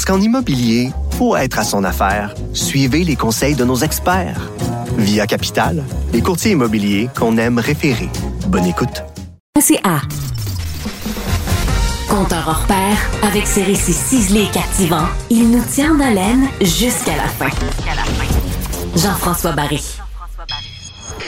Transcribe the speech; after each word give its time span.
Parce 0.00 0.16
qu'en 0.16 0.24
immobilier, 0.24 0.92
pour 1.18 1.36
être 1.36 1.58
à 1.58 1.62
son 1.62 1.84
affaire, 1.84 2.34
suivez 2.54 3.04
les 3.04 3.16
conseils 3.16 3.54
de 3.54 3.66
nos 3.66 3.76
experts. 3.76 4.50
Via 4.96 5.26
Capital, 5.26 5.84
les 6.14 6.22
courtiers 6.22 6.52
immobiliers 6.52 7.10
qu'on 7.14 7.36
aime 7.36 7.58
référer. 7.58 8.08
Bonne 8.46 8.64
écoute. 8.64 9.04
CA. 9.60 10.00
Compteur 12.08 12.48
hors 12.48 12.66
pair, 12.66 12.96
avec 13.22 13.46
ses 13.46 13.62
récits 13.62 13.92
ciselés 13.92 14.44
et 14.44 14.50
captivants, 14.50 15.08
il 15.28 15.50
nous 15.50 15.62
tient 15.64 15.94
en 15.94 16.00
haleine 16.00 16.48
jusqu'à 16.62 17.16
la 17.16 17.28
fin. 17.28 17.50
Jean-François 18.96 19.52
Barry. 19.52 19.84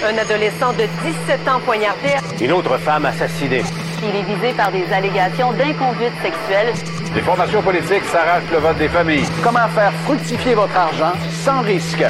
Un 0.02 0.16
adolescent 0.16 0.72
de 0.72 0.86
17 1.28 1.46
ans 1.46 1.60
poignardé. 1.66 2.16
Une 2.40 2.52
autre 2.52 2.78
femme 2.78 3.04
assassinée. 3.04 3.64
Il 4.02 4.16
est 4.16 4.34
visé 4.34 4.54
par 4.56 4.72
des 4.72 4.86
allégations 4.86 5.52
d'inconduite 5.52 6.14
sexuelle. 6.22 6.72
Les 7.14 7.20
formations 7.20 7.60
politiques 7.60 8.04
s'arrachent 8.10 8.50
le 8.50 8.58
vote 8.58 8.78
des 8.78 8.88
familles. 8.88 9.26
Comment 9.42 9.68
faire 9.74 9.92
fructifier 10.04 10.54
votre 10.54 10.74
argent 10.74 11.12
sans 11.44 11.60
risque? 11.60 12.02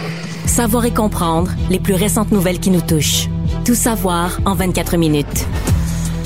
Savoir 0.47 0.85
et 0.85 0.93
comprendre 0.93 1.51
les 1.71 1.81
plus 1.81 1.95
récentes 1.95 2.31
nouvelles 2.31 2.61
qui 2.61 2.71
nous 2.71 2.81
touchent. 2.81 3.29
Tout 3.65 3.75
savoir 3.75 4.39
en 4.45 4.55
24 4.55 4.97
minutes. 4.97 5.47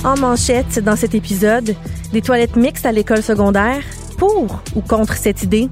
En 0.05 0.19
manchette, 0.19 0.79
dans 0.79 0.95
cet 0.95 1.15
épisode, 1.15 1.75
des 2.13 2.21
toilettes 2.21 2.57
mixtes 2.57 2.85
à 2.85 2.93
l'école 2.93 3.23
secondaire, 3.23 3.83
pour 4.19 4.61
ou 4.75 4.83
contre 4.83 5.15
cette 5.15 5.43
idée? 5.43 5.71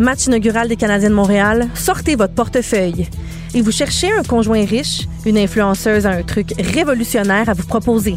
Match 0.00 0.26
inaugural 0.26 0.66
des 0.66 0.76
Canadiens 0.76 1.10
de 1.10 1.14
Montréal, 1.14 1.68
sortez 1.74 2.16
votre 2.16 2.34
portefeuille. 2.34 3.08
Et 3.54 3.60
vous 3.60 3.70
cherchez 3.70 4.10
un 4.10 4.24
conjoint 4.24 4.64
riche, 4.64 5.06
une 5.24 5.38
influenceuse 5.38 6.04
a 6.04 6.10
un 6.10 6.22
truc 6.22 6.52
révolutionnaire 6.58 7.48
à 7.48 7.52
vous 7.52 7.66
proposer. 7.66 8.16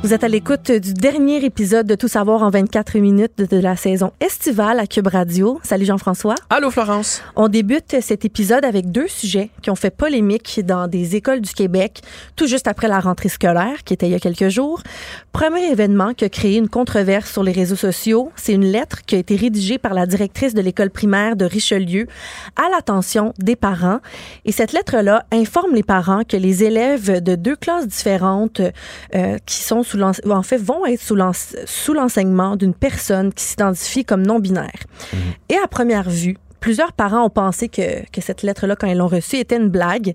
Vous 0.02 0.14
êtes 0.14 0.24
à 0.24 0.30
l'écoute 0.30 0.72
du 0.72 0.94
dernier 0.94 1.44
épisode 1.44 1.86
de 1.86 1.94
Tout 1.94 2.08
savoir 2.08 2.42
en 2.42 2.50
24 2.50 2.98
minutes 3.00 3.38
de 3.38 3.58
la 3.58 3.76
saison 3.76 4.14
estivale 4.22 4.80
à 4.80 4.88
Cube 4.88 5.08
Radio. 5.08 5.60
Salut 5.62 5.84
Jean-François. 5.84 6.36
Allô 6.50 6.72
Florence. 6.72 7.22
On 7.36 7.50
débute 7.50 8.00
cet 8.00 8.24
épisode 8.24 8.64
avec 8.64 8.94
deux 8.94 9.10
sujets 9.10 9.50
qui 9.62 9.70
ont 9.70 9.76
fait 9.76 9.90
polémique 9.90 10.62
dans 10.64 10.88
des 10.88 11.18
écoles 11.18 11.42
du 11.42 11.54
Québec 11.54 12.00
tout 12.38 12.48
juste 12.48 12.70
après 12.70 12.88
la 12.88 13.02
rentrée 13.02 13.28
scolaire 13.28 13.84
qui 13.84 13.94
était 13.94 14.08
il 14.08 14.14
y 14.14 14.16
a 14.16 14.22
quelques 14.22 14.48
jours. 14.48 14.82
Premier 15.34 15.70
événement 15.70 16.14
qui 16.14 16.24
a 16.24 16.30
créé 16.30 16.56
une 16.56 16.70
controverse 16.70 17.30
sur 17.30 17.44
les 17.44 17.52
réseaux 17.52 17.76
sociaux, 17.76 18.32
c'est 18.38 18.54
une 18.54 18.72
lettre 18.72 19.02
qui 19.06 19.16
a 19.16 19.18
été 19.18 19.36
rédigée 19.36 19.80
par 19.80 19.94
la 19.94 20.06
directrice 20.06 20.54
de 20.54 20.62
l'école 20.62 20.92
primaire 20.92 21.36
de 21.36 21.44
Richelieu 21.44 22.08
à 22.56 22.70
l'attention 22.70 23.34
des 23.38 23.58
parents. 23.58 24.00
Et 24.46 24.54
cette 24.54 24.72
lettre-là 24.72 25.26
informe 25.34 25.76
les 25.76 25.84
parents 25.84 26.24
que 26.24 26.38
les 26.38 26.64
élèves 26.64 27.22
de 27.22 27.36
deux 27.36 27.58
classes 27.58 27.86
différentes 27.86 28.62
euh, 29.14 29.38
qui 29.46 29.62
sont 29.62 29.84
sous 29.90 30.02
en 30.02 30.44
fait, 30.44 30.58
vont 30.58 30.86
être 30.86 31.02
sous 31.02 31.94
l'enseignement 31.94 32.56
d'une 32.56 32.74
personne 32.74 33.34
qui 33.34 33.44
s'identifie 33.44 34.06
comme 34.06 34.26
non-binaire. 34.26 34.84
Et 35.50 35.56
à 35.56 35.68
première 35.68 36.10
vue, 36.10 36.38
plusieurs 36.60 36.94
parents 36.94 37.26
ont 37.26 37.30
pensé 37.30 37.70
que, 37.70 38.06
que 38.12 38.22
cette 38.22 38.44
lettre-là, 38.44 38.76
quand 38.76 38.88
ils 38.88 38.98
l'ont 38.98 39.08
reçue, 39.08 39.38
était 39.38 39.58
une 39.58 39.70
blague. 39.70 40.14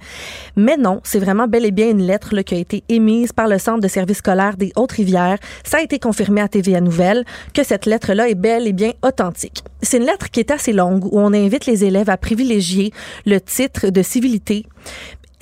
Mais 0.57 0.77
non, 0.77 1.01
c'est 1.05 1.19
vraiment 1.19 1.49
bel 1.49 1.65
et 1.65 1.71
bien 1.71 1.91
une 1.91 2.03
lettre 2.03 2.34
là, 2.34 2.43
qui 2.43 2.55
a 2.55 2.59
été 2.59 2.84
émise 2.89 3.33
par 3.33 3.49
le 3.49 3.59
Centre 3.59 3.81
de 3.81 3.89
services 3.89 4.19
scolaires 4.19 4.57
des 4.57 4.73
Hautes-Rivières. 4.77 5.39
Ça 5.65 5.79
a 5.79 5.83
été 5.83 5.99
confirmé 5.99 6.41
à 6.41 6.49
TVA 6.49 6.81
Nouvelle 6.81 7.25
que 7.53 7.65
cette 7.65 7.87
lettre-là 7.87 8.29
est 8.29 8.34
bel 8.34 8.67
et 8.67 8.73
bien 8.73 8.93
authentique. 9.03 9.65
C'est 9.83 9.99
une 9.99 10.07
lettre 10.07 10.31
qui 10.31 10.41
est 10.41 10.51
assez 10.51 10.73
longue 10.73 11.05
où 11.05 11.19
on 11.19 11.33
invite 11.33 11.67
les 11.67 11.84
élèves 11.84 12.11
à 12.11 12.17
privilégier 12.17 12.93
le 13.27 13.41
titre 13.41 13.89
de 13.89 14.03
civilité 14.03 14.67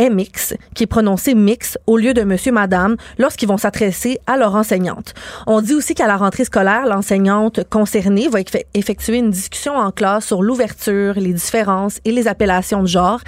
MX, 0.03 0.55
qui 0.75 0.85
est 0.85 0.87
prononcé 0.87 1.35
mix 1.35 1.79
au 1.87 1.97
lieu 1.97 2.15
de 2.15 2.23
monsieur, 2.23 2.53
madame, 2.53 2.97
lorsqu'ils 3.19 3.49
vont 3.49 3.57
s'adresser 3.57 4.19
à 4.27 4.37
leur 4.37 4.55
enseignante. 4.55 5.15
On 5.47 5.61
dit 5.61 5.75
aussi 5.75 5.95
qu'à 5.95 6.07
la 6.07 6.17
rentrée 6.17 6.45
scolaire, 6.45 6.87
l'enseignante 6.87 7.65
concernée 7.71 8.29
va 8.29 8.41
effectuer 8.75 9.19
une 9.19 9.31
discussion 9.31 9.77
en 9.77 9.91
classe 9.91 10.27
sur 10.27 10.43
l'ouverture, 10.43 11.15
les 11.15 11.33
différences 11.33 12.01
et 12.05 12.13
les 12.13 12.29
appellations 12.29 12.83
de 12.83 12.89
genre. 12.89 13.21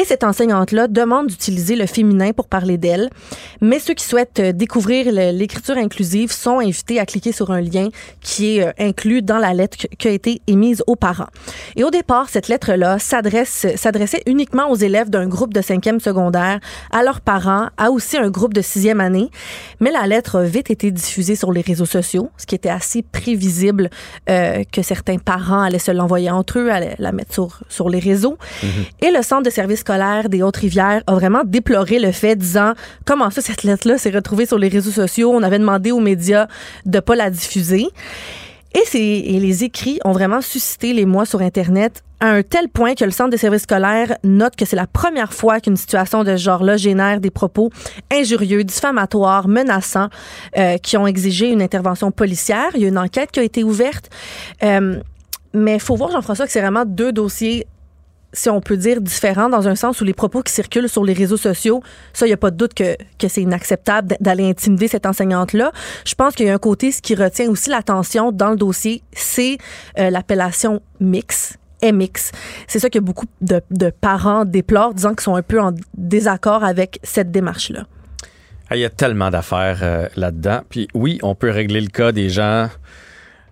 Et 0.00 0.04
cette 0.04 0.24
enseignante-là 0.24 0.88
demande 0.88 1.26
d'utiliser 1.26 1.76
le 1.76 1.86
féminin 1.86 2.32
pour 2.32 2.48
parler 2.48 2.78
d'elle. 2.78 3.10
Mais 3.60 3.78
ceux 3.78 3.94
qui 3.94 4.04
souhaitent 4.04 4.40
euh, 4.40 4.52
découvrir 4.52 5.12
l'écriture 5.12 5.76
inclusive 5.76 6.32
sont 6.32 6.58
invités 6.58 6.98
à 6.98 7.06
cliquer 7.06 7.32
sur 7.32 7.50
un 7.50 7.60
lien 7.60 7.88
qui 8.20 8.58
est 8.58 8.66
euh, 8.66 8.72
inclus 8.78 9.22
dans 9.22 9.38
la 9.38 9.52
lettre 9.52 9.76
qui 9.98 10.08
a 10.08 10.10
été 10.10 10.40
émise 10.46 10.82
aux 10.86 10.96
parents. 10.96 11.28
Et 11.76 11.84
au 11.84 11.90
départ, 11.90 12.28
cette 12.28 12.48
lettre-là 12.48 12.98
s'adressait 12.98 14.22
uniquement 14.26 14.70
aux 14.70 14.76
élèves 14.76 15.10
d'un 15.10 15.26
groupe 15.26 15.52
de 15.52 15.60
cinquième 15.60 16.00
secondaire, 16.00 16.13
à 16.18 17.02
leurs 17.02 17.20
parents, 17.20 17.68
à 17.76 17.90
aussi 17.90 18.16
un 18.16 18.30
groupe 18.30 18.54
de 18.54 18.62
sixième 18.62 19.00
année. 19.00 19.30
Mais 19.80 19.90
la 19.90 20.06
lettre 20.06 20.40
a 20.40 20.44
vite 20.44 20.70
été 20.70 20.90
diffusée 20.90 21.36
sur 21.36 21.52
les 21.52 21.60
réseaux 21.60 21.86
sociaux, 21.86 22.30
ce 22.36 22.46
qui 22.46 22.54
était 22.54 22.68
assez 22.68 23.02
prévisible 23.02 23.90
euh, 24.28 24.64
que 24.72 24.82
certains 24.82 25.18
parents 25.18 25.62
allaient 25.62 25.78
se 25.78 25.90
l'envoyer 25.90 26.30
entre 26.30 26.58
eux, 26.58 26.70
allaient 26.70 26.96
la 26.98 27.12
mettre 27.12 27.32
sur, 27.32 27.60
sur 27.68 27.88
les 27.88 27.98
réseaux. 27.98 28.38
Et 29.00 29.10
le 29.10 29.22
Centre 29.22 29.42
de 29.42 29.50
services 29.50 29.80
scolaires 29.80 30.28
des 30.28 30.42
Hautes-Rivières 30.42 31.02
a 31.06 31.14
vraiment 31.14 31.42
déploré 31.44 31.98
le 31.98 32.12
fait, 32.12 32.36
disant 32.36 32.72
comment 33.04 33.30
ça, 33.30 33.40
cette 33.40 33.62
lettre-là 33.62 33.98
s'est 33.98 34.10
retrouvée 34.10 34.46
sur 34.46 34.58
les 34.58 34.68
réseaux 34.68 34.90
sociaux? 34.90 35.32
On 35.32 35.42
avait 35.42 35.58
demandé 35.58 35.92
aux 35.92 36.00
médias 36.00 36.46
de 36.86 37.00
pas 37.00 37.16
la 37.16 37.30
diffuser. 37.30 37.86
Et, 38.74 39.36
et, 39.36 39.38
les 39.38 39.62
écrits 39.62 40.00
ont 40.04 40.12
vraiment 40.12 40.40
suscité 40.40 40.92
les 40.92 41.06
mois 41.06 41.26
sur 41.26 41.42
Internet 41.42 42.02
à 42.24 42.28
un 42.28 42.42
tel 42.42 42.70
point 42.70 42.94
que 42.94 43.04
le 43.04 43.10
Centre 43.10 43.28
des 43.28 43.36
services 43.36 43.64
scolaires 43.64 44.16
note 44.24 44.56
que 44.56 44.64
c'est 44.64 44.76
la 44.76 44.86
première 44.86 45.34
fois 45.34 45.60
qu'une 45.60 45.76
situation 45.76 46.24
de 46.24 46.38
ce 46.38 46.42
genre-là 46.42 46.78
génère 46.78 47.20
des 47.20 47.30
propos 47.30 47.68
injurieux, 48.10 48.64
diffamatoires, 48.64 49.46
menaçants, 49.46 50.08
euh, 50.56 50.78
qui 50.78 50.96
ont 50.96 51.06
exigé 51.06 51.50
une 51.50 51.60
intervention 51.60 52.10
policière. 52.10 52.70
Il 52.76 52.80
y 52.80 52.86
a 52.86 52.88
une 52.88 52.96
enquête 52.96 53.30
qui 53.30 53.40
a 53.40 53.42
été 53.42 53.62
ouverte. 53.62 54.08
Euh, 54.62 55.00
mais 55.52 55.74
il 55.74 55.80
faut 55.80 55.96
voir, 55.96 56.12
Jean-François, 56.12 56.46
que 56.46 56.52
c'est 56.52 56.62
vraiment 56.62 56.86
deux 56.86 57.12
dossiers 57.12 57.66
si 58.32 58.50
on 58.50 58.60
peut 58.60 58.76
dire, 58.76 59.00
différents 59.00 59.48
dans 59.48 59.68
un 59.68 59.76
sens 59.76 60.00
où 60.00 60.04
les 60.04 60.12
propos 60.12 60.42
qui 60.42 60.52
circulent 60.52 60.88
sur 60.88 61.04
les 61.04 61.12
réseaux 61.12 61.36
sociaux, 61.36 61.84
ça, 62.12 62.26
il 62.26 62.30
n'y 62.30 62.34
a 62.34 62.36
pas 62.36 62.50
de 62.50 62.56
doute 62.56 62.74
que, 62.74 62.96
que 63.16 63.28
c'est 63.28 63.42
inacceptable 63.42 64.16
d'aller 64.18 64.48
intimider 64.48 64.88
cette 64.88 65.06
enseignante-là. 65.06 65.70
Je 66.04 66.16
pense 66.16 66.34
qu'il 66.34 66.46
y 66.46 66.50
a 66.50 66.54
un 66.54 66.58
côté, 66.58 66.90
ce 66.90 67.00
qui 67.00 67.14
retient 67.14 67.48
aussi 67.48 67.70
l'attention 67.70 68.32
dans 68.32 68.50
le 68.50 68.56
dossier, 68.56 69.04
c'est 69.12 69.58
euh, 70.00 70.10
l'appellation 70.10 70.82
mix. 70.98 71.56
C'est 72.66 72.78
ça 72.78 72.90
que 72.90 72.98
beaucoup 72.98 73.26
de, 73.40 73.90
parents 73.90 74.44
déplorent, 74.44 74.94
disant 74.94 75.10
qu'ils 75.10 75.22
sont 75.22 75.36
un 75.36 75.42
peu 75.42 75.60
en 75.60 75.72
désaccord 75.96 76.64
avec 76.64 76.98
cette 77.02 77.30
démarche-là. 77.30 77.86
Il 78.70 78.78
y 78.78 78.84
a 78.84 78.90
tellement 78.90 79.30
d'affaires 79.30 79.80
euh, 79.82 80.08
là-dedans. 80.16 80.62
Puis 80.68 80.88
oui, 80.94 81.18
on 81.22 81.34
peut 81.34 81.50
régler 81.50 81.80
le 81.80 81.88
cas 81.88 82.12
des 82.12 82.30
gens 82.30 82.68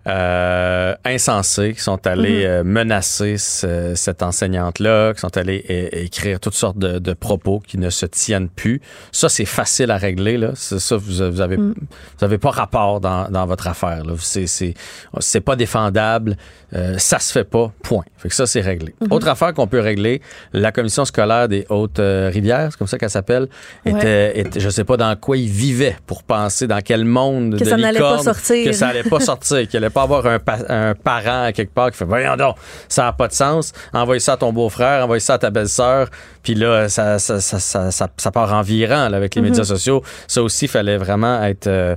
euh, 0.09 0.95
insensés 1.05 1.75
qui 1.75 1.81
sont 1.81 2.07
allés 2.07 2.41
Mhm. 2.45 2.51
euh, 2.51 2.65
menacer 2.65 3.39
ce- 3.39 3.93
cette 3.95 4.23
enseignante-là, 4.23 5.15
qui 5.15 5.21
sont 5.21 5.37
allés 5.37 5.65
écrire 5.93 6.41
toutes 6.41 6.55
sortes 6.55 6.79
de, 6.79 6.99
de 6.99 7.13
propos 7.13 7.61
qui 7.67 7.79
ne 7.79 7.91
se 7.91 8.07
tiennent 8.07 8.49
plus. 8.49 8.81
Ça, 9.12 9.29
c'est 9.29 9.45
facile 9.45 9.91
à 9.91 9.97
régler. 9.97 10.37
Là. 10.39 10.51
Ça, 10.55 10.97
vous, 10.97 11.31
vous 11.31 11.41
avez, 11.41 11.57
Mhm. 11.57 11.75
vous 12.19 12.25
avez 12.25 12.38
pas 12.38 12.50
rapport 12.50 13.00
dans, 13.00 13.29
dans 13.31 13.47
votre 13.47 13.69
affaire. 13.69 14.03
C'est, 14.21 14.47
c'est, 14.47 14.75
c'est 15.21 15.41
pas 15.41 15.56
défendable. 15.56 16.37
Euh, 16.75 16.97
ça 16.99 17.19
se 17.19 17.32
fait 17.32 17.44
pas. 17.44 17.71
Point. 17.82 18.05
Fait 18.17 18.29
que 18.29 18.35
ça, 18.35 18.47
c'est 18.47 18.61
réglé. 18.61 18.94
Mhm. 19.00 19.12
Autre 19.12 19.29
affaire 19.29 19.53
qu'on 19.55 19.67
peut 19.67 19.81
régler, 19.81 20.21
la 20.53 20.73
commission 20.73 21.05
scolaire 21.05 21.49
des 21.49 21.67
Hautes-Rivières, 21.69 22.69
c'est 22.73 22.79
comme 22.79 22.87
ça 22.88 22.99
qu'elle 22.99 23.11
s'appelle, 23.11 23.49
Ouais. 23.85 23.93
était, 23.93 24.41
était- 24.41 24.61
je 24.61 24.69
sais 24.71 24.85
pas 24.85 24.97
dans 24.97 25.15
quoi 25.17 25.37
ils 25.37 25.49
vivaient 25.50 25.97
pour 26.06 26.23
penser 26.23 26.67
dans 26.67 26.81
quel 26.81 27.05
monde 27.05 27.55
Que 27.59 27.65
de 27.65 27.69
ça 27.69 27.76
n'allait 27.76 27.99
pas 28.00 28.19
sortir. 28.19 28.65
que 28.65 28.73
ça 28.73 28.88
allait 28.88 29.03
pas 29.03 29.21
sortir, 29.21 29.69
pas 29.93 30.03
avoir 30.03 30.27
un, 30.27 30.39
pa- 30.39 30.59
un 30.69 30.94
parent 30.94 31.44
à 31.44 31.53
quelque 31.53 31.73
part 31.73 31.91
qui 31.91 31.97
fait 31.99 32.05
voyons 32.05 32.37
donc, 32.37 32.56
ça 32.89 33.05
n'a 33.05 33.12
pas 33.12 33.29
de 33.29 33.33
sens, 33.33 33.73
envoie 33.93 34.19
ça 34.21 34.33
à 34.35 34.37
ton 34.37 34.53
beau-frère, 34.53 35.05
envoie 35.05 35.21
ça 35.21 35.35
à 35.35 35.39
ta 35.39 35.50
belle-sœur, 35.50 36.09
puis 36.43 36.55
là 36.55 36.89
ça 36.89 37.19
ça, 37.19 37.41
ça, 37.41 37.91
ça, 37.91 38.31
part 38.33 38.53
en 38.53 38.62
virant 38.62 39.09
là, 39.09 39.17
avec 39.17 39.35
les 39.35 39.43
Mhm. 39.43 39.49
médias 39.49 39.65
sociaux. 39.65 40.03
Ça 40.29 40.43
aussi 40.43 40.69
fallait 40.69 40.97
vraiment 40.97 41.43
être 41.44 41.67
euh, 41.67 41.97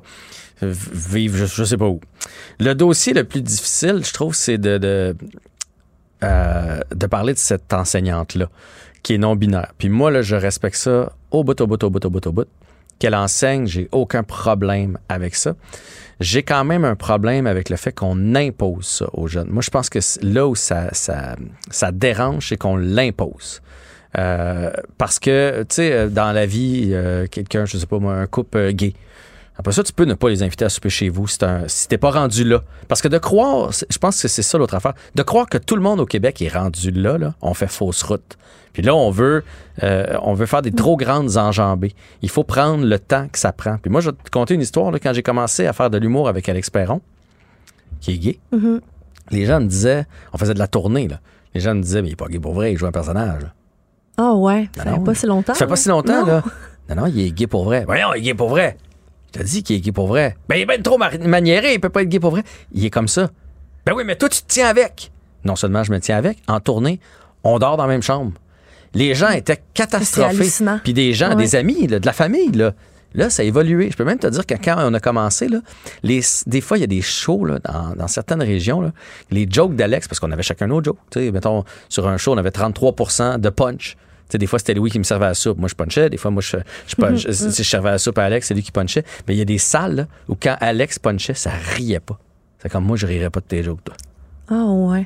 vivre 0.61 1.37
je, 1.37 1.45
je 1.45 1.63
sais 1.63 1.77
pas 1.77 1.85
où. 1.87 1.99
Le 2.59 2.73
dossier 2.73 3.13
le 3.13 3.23
plus 3.23 3.41
difficile, 3.41 4.01
je 4.05 4.13
trouve, 4.13 4.33
c'est 4.35 4.57
de 4.57 4.77
de, 4.77 5.15
euh, 6.23 6.79
de 6.93 7.05
parler 7.07 7.33
de 7.33 7.37
cette 7.39 7.73
enseignante 7.73 8.35
là 8.35 8.47
qui 9.03 9.13
est 9.13 9.17
non 9.17 9.35
binaire. 9.35 9.71
Puis 9.77 9.89
moi 9.89 10.09
là, 10.11 10.21
je 10.23 10.35
respecte 10.35 10.77
ça 10.77 11.11
au 11.31 11.43
bout 11.43 11.59
au 11.61 11.67
bout 11.67 11.83
au 11.83 11.89
bout 11.89 12.03
au 12.05 12.09
bout 12.09 12.25
au 12.27 12.31
bout. 12.31 12.47
Qu'elle 12.99 13.15
enseigne, 13.15 13.67
j'ai 13.67 13.89
aucun 13.91 14.23
problème 14.23 14.97
avec 15.09 15.35
ça. 15.35 15.55
J'ai 16.19 16.43
quand 16.43 16.63
même 16.63 16.85
un 16.85 16.95
problème 16.95 17.45
avec 17.45 17.69
le 17.69 17.75
fait 17.75 17.91
qu'on 17.91 18.35
impose 18.35 18.85
ça 18.85 19.05
aux 19.13 19.27
jeunes. 19.27 19.49
Moi, 19.49 19.61
je 19.61 19.69
pense 19.69 19.89
que 19.89 19.99
là 20.21 20.47
où 20.47 20.55
ça, 20.55 20.91
dérange, 21.91 22.49
c'est 22.49 22.57
qu'on 22.57 22.77
l'impose. 22.77 23.61
Euh, 24.17 24.71
parce 24.97 25.19
que, 25.19 25.65
tu 25.67 25.75
sais, 25.75 25.91
euh, 25.91 26.07
dans 26.07 26.31
la 26.31 26.45
vie, 26.45 26.91
euh, 26.93 27.27
quelqu'un, 27.27 27.65
je 27.65 27.77
sais 27.77 27.85
pas 27.85 27.99
moi, 27.99 28.13
un 28.13 28.27
couple 28.27 28.71
gay. 28.71 28.93
Après 29.57 29.71
ça, 29.73 29.83
tu 29.83 29.93
peux 29.93 30.03
ne 30.05 30.13
pas 30.15 30.29
les 30.29 30.43
inviter 30.43 30.65
à 30.65 30.69
souper 30.69 30.89
chez 30.89 31.07
vous 31.09 31.27
si, 31.27 31.37
t'es 31.39 31.47
si 31.67 31.87
pas 31.97 32.11
rendu 32.11 32.43
là. 32.43 32.61
Parce 32.89 33.01
que 33.01 33.07
de 33.07 33.17
croire, 33.17 33.71
je 33.71 33.97
pense 33.97 34.21
que 34.21 34.27
c'est 34.27 34.41
ça 34.41 34.57
l'autre 34.57 34.75
affaire, 34.75 34.93
de 35.15 35.23
croire 35.23 35.47
que 35.47 35.57
tout 35.57 35.75
le 35.75 35.81
monde 35.81 35.99
au 36.01 36.05
Québec 36.05 36.41
est 36.41 36.49
rendu 36.53 36.91
là, 36.91 37.17
là 37.17 37.33
on 37.41 37.53
fait 37.53 37.67
fausse 37.67 38.03
route. 38.03 38.37
Puis 38.73 38.83
là, 38.83 38.93
on 38.93 39.09
veut, 39.09 39.45
euh, 39.83 40.17
on 40.21 40.33
veut 40.33 40.45
faire 40.45 40.61
des 40.61 40.73
trop 40.73 40.97
grandes 40.97 41.37
enjambées. 41.37 41.93
Il 42.21 42.29
faut 42.29 42.43
prendre 42.43 42.83
le 42.85 42.99
temps 42.99 43.29
que 43.29 43.39
ça 43.39 43.53
prend. 43.53 43.77
Puis 43.77 43.89
moi, 43.89 44.01
je 44.01 44.09
vais 44.09 44.15
te 44.21 44.29
conter 44.29 44.53
une 44.55 44.59
histoire. 44.61 44.91
Là, 44.91 44.99
quand 44.99 45.13
j'ai 45.13 45.23
commencé 45.23 45.65
à 45.65 45.71
faire 45.71 45.89
de 45.89 45.97
l'humour 45.97 46.27
avec 46.27 46.49
Alex 46.49 46.69
Perron, 46.69 46.99
qui 48.01 48.11
est 48.15 48.17
gay, 48.17 48.39
Mhm. 48.51 48.81
les 49.31 49.45
gens 49.45 49.61
me 49.61 49.67
disaient, 49.67 50.05
on 50.33 50.37
faisait 50.37 50.53
de 50.53 50.59
la 50.59 50.67
tournée, 50.67 51.07
là. 51.07 51.21
Les 51.53 51.61
gens 51.61 51.73
me 51.73 51.81
disaient, 51.81 52.01
mais 52.01 52.09
il 52.09 52.11
est 52.11 52.15
pas 52.17 52.27
gay 52.27 52.39
pour 52.39 52.53
vrai, 52.53 52.73
il 52.73 52.77
joue 52.77 52.85
un 52.85 52.91
personnage. 52.91 53.43
Ah 54.17 54.33
ouais, 54.33 54.69
ça 54.75 54.83
Ben 54.83 54.91
fait 54.91 54.97
non. 54.97 55.03
pas 55.05 55.15
si 55.15 55.25
longtemps. 55.25 55.53
Ça 55.53 55.59
fait 55.59 55.67
pas 55.67 55.73
hein? 55.73 55.75
si 55.77 55.87
longtemps, 55.89 56.21
Non. 56.25 56.27
là. 56.27 56.43
Non, 56.89 56.95
non, 56.97 57.05
il 57.07 57.19
est 57.21 57.31
gay 57.31 57.47
pour 57.47 57.63
vrai. 57.63 57.85
Voyons, 57.85 58.13
il 58.13 58.19
est 58.19 58.21
gay 58.23 58.33
pour 58.33 58.49
vrai. 58.49 58.77
Te 59.37 59.43
dis 59.43 59.63
qu'il 59.63 59.75
est 59.75 59.79
gay 59.81 59.91
pour 59.91 60.07
vrai. 60.07 60.37
Ben, 60.47 60.55
il 60.55 60.61
est 60.61 60.65
ben 60.65 60.81
trop 60.81 60.97
maniéré, 60.97 61.73
il 61.73 61.79
peut 61.81 61.89
pas 61.89 62.03
être 62.03 62.09
gay 62.09 62.19
pour 62.21 62.31
vrai. 62.31 62.43
Il 62.71 62.85
est 62.85 62.89
comme 62.89 63.09
ça. 63.09 63.29
Ben 63.85 63.93
oui, 63.93 64.03
mais 64.05 64.15
toi, 64.15 64.29
tu 64.29 64.41
te 64.41 64.47
tiens 64.47 64.67
avec. 64.67 65.11
Non 65.43 65.55
seulement 65.57 65.83
je 65.83 65.91
me 65.91 65.99
tiens 65.99 66.17
avec, 66.17 66.37
en 66.47 66.59
tournée, 66.61 66.99
on 67.43 67.59
dort 67.59 67.75
dans 67.75 67.83
la 67.85 67.89
même 67.91 68.01
chambre. 68.01 68.31
Les 68.93 69.13
gens 69.13 69.29
étaient 69.31 69.61
catastrophés. 69.73 70.49
Puis 70.83 70.93
des 70.93 71.11
gens, 71.13 71.31
Ouais. 71.31 71.35
des 71.35 71.55
amis, 71.55 71.85
là, 71.87 71.99
de 71.99 72.05
la 72.05 72.13
famille, 72.13 72.51
là. 72.51 72.73
Là, 73.13 73.29
ça 73.29 73.43
a 73.43 73.45
évolué. 73.45 73.89
Je 73.91 73.95
peux 73.97 74.03
même 74.05 74.19
te 74.19 74.27
dire 74.27 74.45
que 74.45 74.55
quand 74.55 74.75
on 74.77 74.93
a 74.93 74.99
commencé, 74.99 75.47
là, 75.47 75.59
les, 76.03 76.21
des 76.47 76.59
fois, 76.61 76.77
il 76.77 76.81
y 76.81 76.83
a 76.83 76.87
des 76.87 77.01
shows 77.01 77.45
là, 77.45 77.59
dans, 77.59 77.95
dans 77.95 78.07
certaines 78.07 78.41
régions. 78.41 78.81
Là, 78.81 78.91
les 79.31 79.47
jokes 79.49 79.75
d'Alex, 79.75 80.07
parce 80.07 80.19
qu'on 80.19 80.31
avait 80.31 80.43
chacun 80.43 80.67
nos 80.67 80.83
jokes. 80.83 80.97
Tu 81.11 81.19
sais, 81.19 81.31
mettons, 81.31 81.63
sur 81.89 82.07
un 82.07 82.17
show, 82.17 82.33
on 82.33 82.37
avait 82.37 82.49
33% 82.51 83.37
de 83.39 83.49
punch. 83.49 83.95
Sais, 84.29 84.37
des 84.37 84.47
fois, 84.47 84.57
c'était 84.59 84.73
Louis 84.73 84.89
qui 84.89 84.97
me 84.99 85.03
servait 85.03 85.25
à 85.25 85.29
la 85.29 85.33
soupe. 85.35 85.57
Moi, 85.59 85.67
je 85.69 85.75
punchais. 85.75 86.09
Des 86.09 86.17
fois, 86.17 86.31
moi, 86.31 86.41
je, 86.41 86.57
je, 86.87 86.95
punch- 86.95 87.27
je- 87.31 87.49
je 87.55 87.63
servais 87.63 87.89
à 87.89 87.91
la 87.93 87.97
soupe 87.99 88.17
à 88.17 88.23
Alex, 88.23 88.47
c'est 88.47 88.53
lui 88.55 88.63
qui 88.63 88.71
punchait. 88.71 89.03
Mais 89.27 89.35
il 89.35 89.37
y 89.37 89.41
a 89.41 89.45
des 89.45 89.57
salles 89.59 89.95
là, 89.95 90.07
où 90.27 90.35
quand 90.41 90.57
Alex 90.59 90.97
punchait, 90.99 91.33
ça 91.35 91.51
riait 91.75 91.99
pas. 91.99 92.19
C'est 92.59 92.69
comme 92.71 92.85
moi, 92.85 92.97
je 92.97 93.05
rirais 93.05 93.29
pas 93.29 93.39
de 93.39 93.45
tes 93.45 93.61
jokes, 93.63 93.83
toi. 93.83 93.95
Ah 94.49 94.65
ouais. 94.65 95.05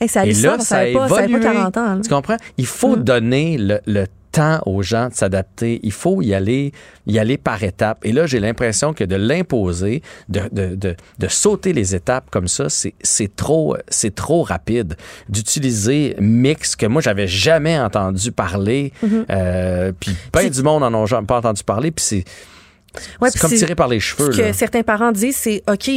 Hey, 0.00 0.08
c'est 0.08 0.28
Et 0.28 0.32
là, 0.32 0.56
que 0.56 0.62
ça 0.64 0.76
a 0.76 0.78
ça 0.78 0.78
avait 0.78 0.92
pas, 0.94 1.08
ça 1.08 1.14
avait 1.16 1.22
pas 1.24 1.38
évolué. 1.38 1.44
40 1.54 1.76
ans. 1.76 1.94
là. 1.96 2.00
Tu 2.02 2.08
comprends? 2.08 2.36
Il 2.58 2.66
faut 2.66 2.96
donner 2.96 3.58
le, 3.58 3.80
le 3.86 4.06
temps 4.34 4.60
aux 4.66 4.82
gens 4.82 5.08
de 5.08 5.14
s'adapter. 5.14 5.78
Il 5.84 5.92
faut 5.92 6.20
y 6.22 6.34
aller, 6.34 6.72
y 7.06 7.18
aller 7.18 7.36
par 7.38 7.62
étapes. 7.62 7.98
Et 8.04 8.12
là, 8.12 8.26
j'ai 8.26 8.40
l'impression 8.40 8.92
que 8.92 9.04
de 9.04 9.14
l'imposer, 9.16 10.02
de, 10.28 10.42
de, 10.50 10.74
de, 10.74 10.96
de 11.18 11.28
sauter 11.28 11.72
les 11.72 11.94
étapes 11.94 12.30
comme 12.30 12.48
ça, 12.48 12.66
c'est 12.68 13.36
trop, 13.36 13.76
c'est 13.88 14.14
trop 14.14 14.42
rapide. 14.42 14.96
D'utiliser 15.28 16.16
mix 16.18 16.74
que 16.76 16.86
moi, 16.86 17.00
j'avais 17.00 17.28
jamais 17.28 17.78
entendu 17.78 18.32
parler. 18.32 18.92
euh, 19.30 19.92
puis 19.98 20.16
Puis- 20.32 20.50
du 20.50 20.62
monde 20.62 20.82
en 20.82 20.92
ont 20.94 21.06
jamais 21.06 21.26
pas 21.26 21.38
entendu 21.38 21.62
parler. 21.62 21.90
Puis 21.90 22.04
c'est 22.04 22.24
Ouais, 23.20 23.28
c'est 23.28 23.40
puis 23.40 23.40
comme 23.48 23.58
tiré 23.58 23.74
par 23.74 23.88
les 23.88 23.98
cheveux. 23.98 24.30
Ce 24.32 24.38
que 24.38 24.52
certains 24.52 24.82
parents 24.84 25.10
disent, 25.10 25.36
c'est 25.36 25.62
OK, 25.68 25.90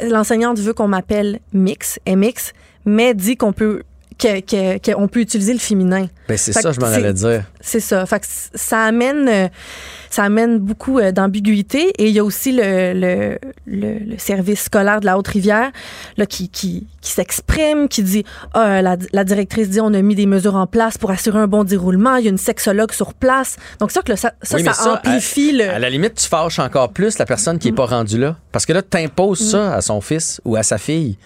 l'enseignante 0.00 0.58
veut 0.60 0.72
qu'on 0.74 0.86
m'appelle 0.86 1.40
mix, 1.52 1.98
MX, 2.06 2.52
mais 2.84 3.14
dit 3.14 3.36
qu'on 3.36 3.52
peut 3.52 3.82
que- 4.18 4.40
que- 4.40 4.92
qu'on 4.94 5.08
peut 5.08 5.20
utiliser 5.20 5.52
le 5.52 5.58
féminin. 5.58 6.06
Ben, 6.28 6.36
c'est 6.36 6.52
ça, 6.52 6.72
je 6.72 6.80
m'en 6.80 6.86
c'est- 6.86 6.94
allais 6.94 7.12
dire. 7.12 7.44
C'est 7.60 7.80
ça. 7.80 8.04
Fait 8.06 8.20
que 8.20 8.26
ça 8.54 8.80
amène, 8.84 9.28
euh, 9.28 9.48
ça 10.10 10.24
amène 10.24 10.58
beaucoup 10.58 10.98
euh, 10.98 11.12
d'ambiguïté. 11.12 11.92
Et 11.98 12.06
il 12.08 12.12
y 12.14 12.18
a 12.18 12.24
aussi 12.24 12.52
le, 12.52 12.92
le, 12.94 13.38
le, 13.66 13.98
le 13.98 14.18
service 14.18 14.62
scolaire 14.64 15.00
de 15.00 15.06
la 15.06 15.18
Haute-Rivière 15.18 15.70
là, 16.16 16.26
qui, 16.26 16.48
qui, 16.48 16.86
qui 17.00 17.10
s'exprime, 17.12 17.88
qui 17.88 18.02
dit 18.02 18.24
ah, 18.54 18.80
la, 18.82 18.96
la 19.12 19.24
directrice 19.24 19.68
dit 19.68 19.80
on 19.80 19.92
a 19.94 20.00
mis 20.02 20.14
des 20.14 20.26
mesures 20.26 20.54
en 20.56 20.66
place 20.66 20.96
pour 20.98 21.10
assurer 21.10 21.38
un 21.38 21.46
bon 21.46 21.64
déroulement. 21.64 22.16
Il 22.16 22.24
y 22.24 22.28
a 22.28 22.30
une 22.30 22.38
sexologue 22.38 22.92
sur 22.92 23.12
place. 23.14 23.56
Donc, 23.80 23.90
ça, 23.90 24.00
que 24.02 24.12
le- 24.12 24.16
ça, 24.16 24.32
ça, 24.42 24.56
Oui, 24.56 24.62
mais 24.62 24.72
ça 24.72 24.94
amplifie 24.94 25.52
le. 25.52 25.68
À 25.70 25.78
la 25.78 25.90
limite, 25.90 26.14
tu 26.14 26.26
fâches 26.28 26.58
encore 26.58 26.92
plus 26.92 27.18
la 27.18 27.26
personne 27.26 27.58
qui 27.58 27.68
est 27.68 27.72
pas 27.72 27.86
rendue 27.86 28.18
là. 28.18 28.36
Parce 28.52 28.64
que 28.66 28.72
là, 28.72 28.82
tu 28.82 28.96
imposes 28.96 29.50
ça 29.50 29.74
à 29.74 29.80
son 29.82 30.00
fils 30.00 30.40
ou 30.44 30.56
à 30.56 30.62
sa 30.62 30.78
fille. 30.78 31.18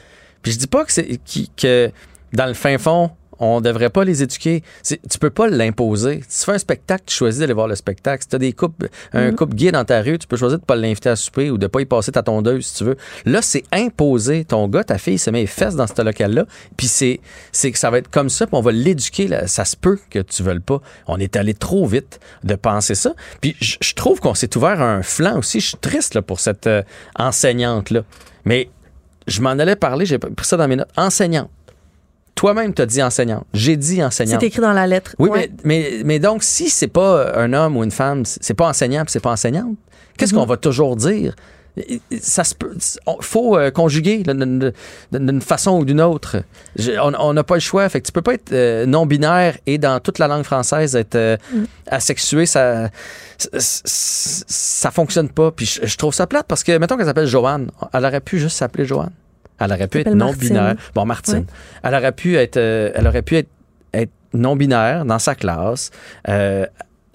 Puis 0.42 0.52
je 0.52 0.58
dis 0.58 0.66
pas 0.66 0.84
que 0.86 0.92
c'est 0.92 1.20
que 1.56 1.90
dans 2.32 2.46
le 2.46 2.54
fin 2.54 2.78
fond, 2.78 3.10
on 3.40 3.62
devrait 3.62 3.88
pas 3.88 4.04
les 4.04 4.22
éduquer. 4.22 4.62
Tu 4.84 5.18
peux 5.18 5.30
pas 5.30 5.48
l'imposer. 5.48 6.22
Si 6.28 6.40
tu 6.40 6.44
fais 6.44 6.52
un 6.52 6.58
spectacle, 6.58 7.04
tu 7.06 7.16
choisis 7.16 7.40
d'aller 7.40 7.54
voir 7.54 7.68
le 7.68 7.74
spectacle. 7.74 8.22
Si 8.22 8.28
tu 8.28 8.36
as 8.36 8.38
des 8.38 8.52
couples, 8.52 8.90
un 9.14 9.32
couple 9.32 9.54
gay 9.54 9.72
dans 9.72 9.84
ta 9.84 10.02
rue, 10.02 10.18
tu 10.18 10.26
peux 10.26 10.36
choisir 10.36 10.58
de 10.58 10.64
pas 10.64 10.76
l'inviter 10.76 11.08
à 11.08 11.16
souper 11.16 11.50
ou 11.50 11.56
de 11.56 11.66
pas 11.66 11.80
y 11.80 11.86
passer 11.86 12.12
ta 12.12 12.22
tondeuse 12.22 12.66
si 12.66 12.74
tu 12.76 12.84
veux. 12.84 12.96
Là, 13.24 13.40
c'est 13.40 13.64
imposé. 13.72 14.44
Ton 14.44 14.68
gars, 14.68 14.84
ta 14.84 14.98
fille 14.98 15.18
se 15.18 15.30
met 15.30 15.40
les 15.40 15.46
fesses 15.46 15.74
dans 15.74 15.86
ce 15.86 16.02
local-là. 16.02 16.44
Puis 16.76 16.86
c'est, 16.86 17.20
c'est 17.50 17.72
que 17.72 17.78
ça 17.78 17.90
va 17.90 17.98
être 17.98 18.10
comme 18.10 18.28
ça, 18.28 18.46
puis 18.46 18.56
on 18.56 18.60
va 18.60 18.72
l'éduquer. 18.72 19.28
Ça 19.46 19.64
se 19.64 19.76
peut 19.76 19.98
que 20.10 20.18
tu 20.18 20.42
veuilles 20.42 20.60
pas. 20.60 20.82
On 21.06 21.18
est 21.18 21.36
allé 21.36 21.54
trop 21.54 21.86
vite 21.86 22.20
de 22.44 22.54
penser 22.54 22.94
ça. 22.94 23.14
Puis 23.40 23.56
je 23.60 23.78
je 23.80 23.94
trouve 23.94 24.20
qu'on 24.20 24.34
s'est 24.34 24.56
ouvert 24.56 24.80
un 24.80 25.02
flanc 25.02 25.38
aussi. 25.38 25.60
Je 25.60 25.68
suis 25.68 25.76
triste 25.76 26.14
là, 26.14 26.22
pour 26.22 26.40
cette 26.40 26.66
euh, 26.66 26.82
enseignante-là. 27.16 28.02
Mais 28.44 28.70
je 29.26 29.40
m'en 29.40 29.50
allais 29.50 29.76
parler, 29.76 30.06
j'ai 30.06 30.18
pris 30.18 30.46
ça 30.46 30.56
dans 30.56 30.68
mes 30.68 30.76
notes. 30.76 30.90
Enseignante. 30.96 31.50
Toi-même, 32.40 32.72
tu 32.72 32.80
as 32.80 32.86
dit 32.86 33.02
enseignante. 33.02 33.44
J'ai 33.52 33.76
dit 33.76 34.02
enseignante. 34.02 34.40
C'est 34.40 34.46
écrit 34.46 34.62
dans 34.62 34.72
la 34.72 34.86
lettre. 34.86 35.14
Oui, 35.18 35.28
Ouais. 35.28 35.50
mais, 35.62 35.90
mais, 35.98 36.02
mais 36.04 36.18
donc, 36.20 36.42
si 36.42 36.70
c'est 36.70 36.88
pas 36.88 37.34
un 37.36 37.52
homme 37.52 37.76
ou 37.76 37.84
une 37.84 37.90
femme, 37.90 38.24
c'est 38.24 38.54
pas 38.54 38.66
enseignant 38.66 39.04
c'est 39.08 39.20
pas 39.20 39.32
enseignante, 39.32 39.76
qu'est-ce 40.16 40.32
Mhm. 40.34 40.40
qu'on 40.40 40.46
va 40.46 40.56
toujours 40.56 40.96
dire? 40.96 41.34
Ça 42.20 42.42
se 42.44 42.54
peut. 42.54 42.72
Il 42.76 43.12
faut 43.24 43.56
euh, 43.58 43.70
conjuguer 43.70 44.22
d'une 44.24 45.40
façon 45.42 45.78
ou 45.80 45.84
d'une 45.84 46.00
autre. 46.00 46.38
Je- 46.76 46.92
on 46.98 47.32
n'a 47.34 47.44
pas 47.44 47.54
le 47.56 47.60
choix. 47.60 47.86
Fait 47.90 48.00
que 48.00 48.06
tu 48.06 48.12
peux 48.12 48.22
pas 48.22 48.34
être 48.34 48.52
euh, 48.52 48.86
non-binaire 48.86 49.58
et 49.66 49.76
dans 49.76 50.00
toute 50.00 50.18
la 50.18 50.26
langue 50.26 50.44
française 50.44 50.96
être 50.96 51.14
euh, 51.16 51.36
Mhm. 51.52 51.66
asexué. 51.88 52.46
Ça, 52.46 52.88
ça, 53.38 53.50
ça 54.48 54.90
fonctionne 54.90 55.28
pas. 55.28 55.52
Puis 55.52 55.66
je, 55.66 55.86
je 55.86 55.96
trouve 55.96 56.14
ça 56.14 56.26
plate 56.26 56.46
parce 56.48 56.64
que, 56.64 56.76
mettons 56.78 56.96
qu'elle 56.96 57.06
s'appelle 57.06 57.26
Joanne, 57.26 57.70
elle 57.92 58.04
aurait 58.06 58.20
pu 58.20 58.38
juste 58.38 58.56
s'appeler 58.56 58.84
Joanne. 58.86 59.12
Elle 59.60 59.72
aurait 59.72 59.86
pu 59.88 60.00
être 60.00 60.14
non-binaire. 60.14 60.74
Bon, 60.94 61.04
Martine. 61.04 61.34
Ouais. 61.38 61.44
Elle 61.84 61.94
aurait 61.94 62.12
pu 62.12 62.36
être, 62.36 62.56
euh, 62.56 62.90
elle 62.94 63.06
aurait 63.06 63.22
pu 63.22 63.36
être, 63.36 63.48
être 63.92 64.10
non-binaire 64.32 65.04
dans 65.04 65.18
sa 65.18 65.34
classe. 65.34 65.90
Euh, 66.28 66.66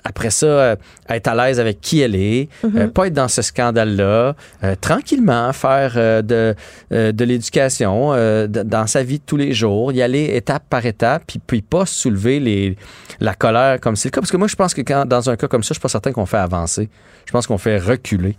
après 0.07 0.29
ça, 0.29 0.45
euh, 0.45 0.75
être 1.09 1.27
à 1.27 1.33
l'aise 1.33 1.59
avec 1.59 1.81
qui 1.81 1.99
elle 2.01 2.13
est, 2.15 2.47
Mm-hmm. 2.63 2.77
euh, 2.77 2.87
pas 2.89 3.07
être 3.07 3.13
dans 3.13 3.27
ce 3.27 3.41
scandale-là, 3.41 4.35
euh, 4.63 4.75
tranquillement 4.79 5.51
faire 5.51 5.93
de, 6.23 6.53
de 6.91 7.25
l'éducation 7.25 8.11
dans 8.47 8.85
sa 8.85 9.01
vie 9.01 9.17
de 9.17 9.23
tous 9.25 9.37
les 9.37 9.53
jours, 9.53 9.91
y 9.91 10.03
aller 10.03 10.35
étape 10.35 10.63
par 10.69 10.85
étape, 10.85 11.23
puis, 11.25 11.39
puis 11.39 11.61
pas 11.63 11.87
soulever 11.87 12.39
les, 12.39 12.77
la 13.19 13.33
colère 13.33 13.79
comme 13.79 13.95
c'est 13.95 14.09
le 14.09 14.11
cas. 14.11 14.21
Parce 14.21 14.31
que 14.31 14.37
moi, 14.37 14.47
je 14.47 14.55
pense 14.55 14.75
que 14.75 14.81
quand, 14.81 15.05
dans 15.07 15.27
un 15.31 15.35
cas 15.35 15.47
comme 15.47 15.63
ça, 15.63 15.69
je 15.69 15.73
suis 15.75 15.81
pas 15.81 15.89
certain 15.89 16.11
qu'on 16.11 16.27
fait 16.27 16.37
avancer. 16.37 16.87
Je 17.25 17.31
pense 17.31 17.47
qu'on 17.47 17.57
fait 17.57 17.79
reculer. 17.79 18.37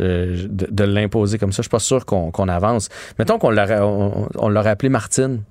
Euh, 0.00 0.46
de, 0.48 0.66
de 0.70 0.84
l'imposer 0.84 1.38
comme 1.38 1.52
ça. 1.52 1.58
Je 1.58 1.62
suis 1.62 1.70
pas 1.70 1.78
sûr 1.78 2.06
qu'on 2.06 2.48
avance. 2.48 2.88
Mettons 3.18 3.38
qu'on 3.38 3.50
l'aurait 3.50 3.80
on, 3.80 4.56
appelé 4.56 4.88
Martine. 4.88 5.42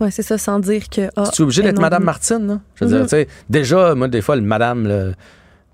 Ouais, 0.00 0.10
c'est 0.10 0.22
ça, 0.22 0.38
sans 0.38 0.58
dire 0.58 0.88
que. 0.88 1.08
ah, 1.16 1.30
Tu 1.32 1.42
es 1.42 1.44
obligé 1.44 1.62
d'être 1.62 1.80
Madame. 1.80 2.02
Martine, 2.04 2.46
là? 2.46 2.60
Je 2.74 2.84
veux 2.84 2.90
dire, 2.90 2.98
Mhm. 3.00 3.04
tu 3.04 3.10
sais, 3.10 3.28
déjà, 3.48 3.94
moi, 3.94 4.08
des 4.08 4.20
fois, 4.22 4.36
le 4.36 4.42
Madame, 4.42 4.86
le 4.88 5.14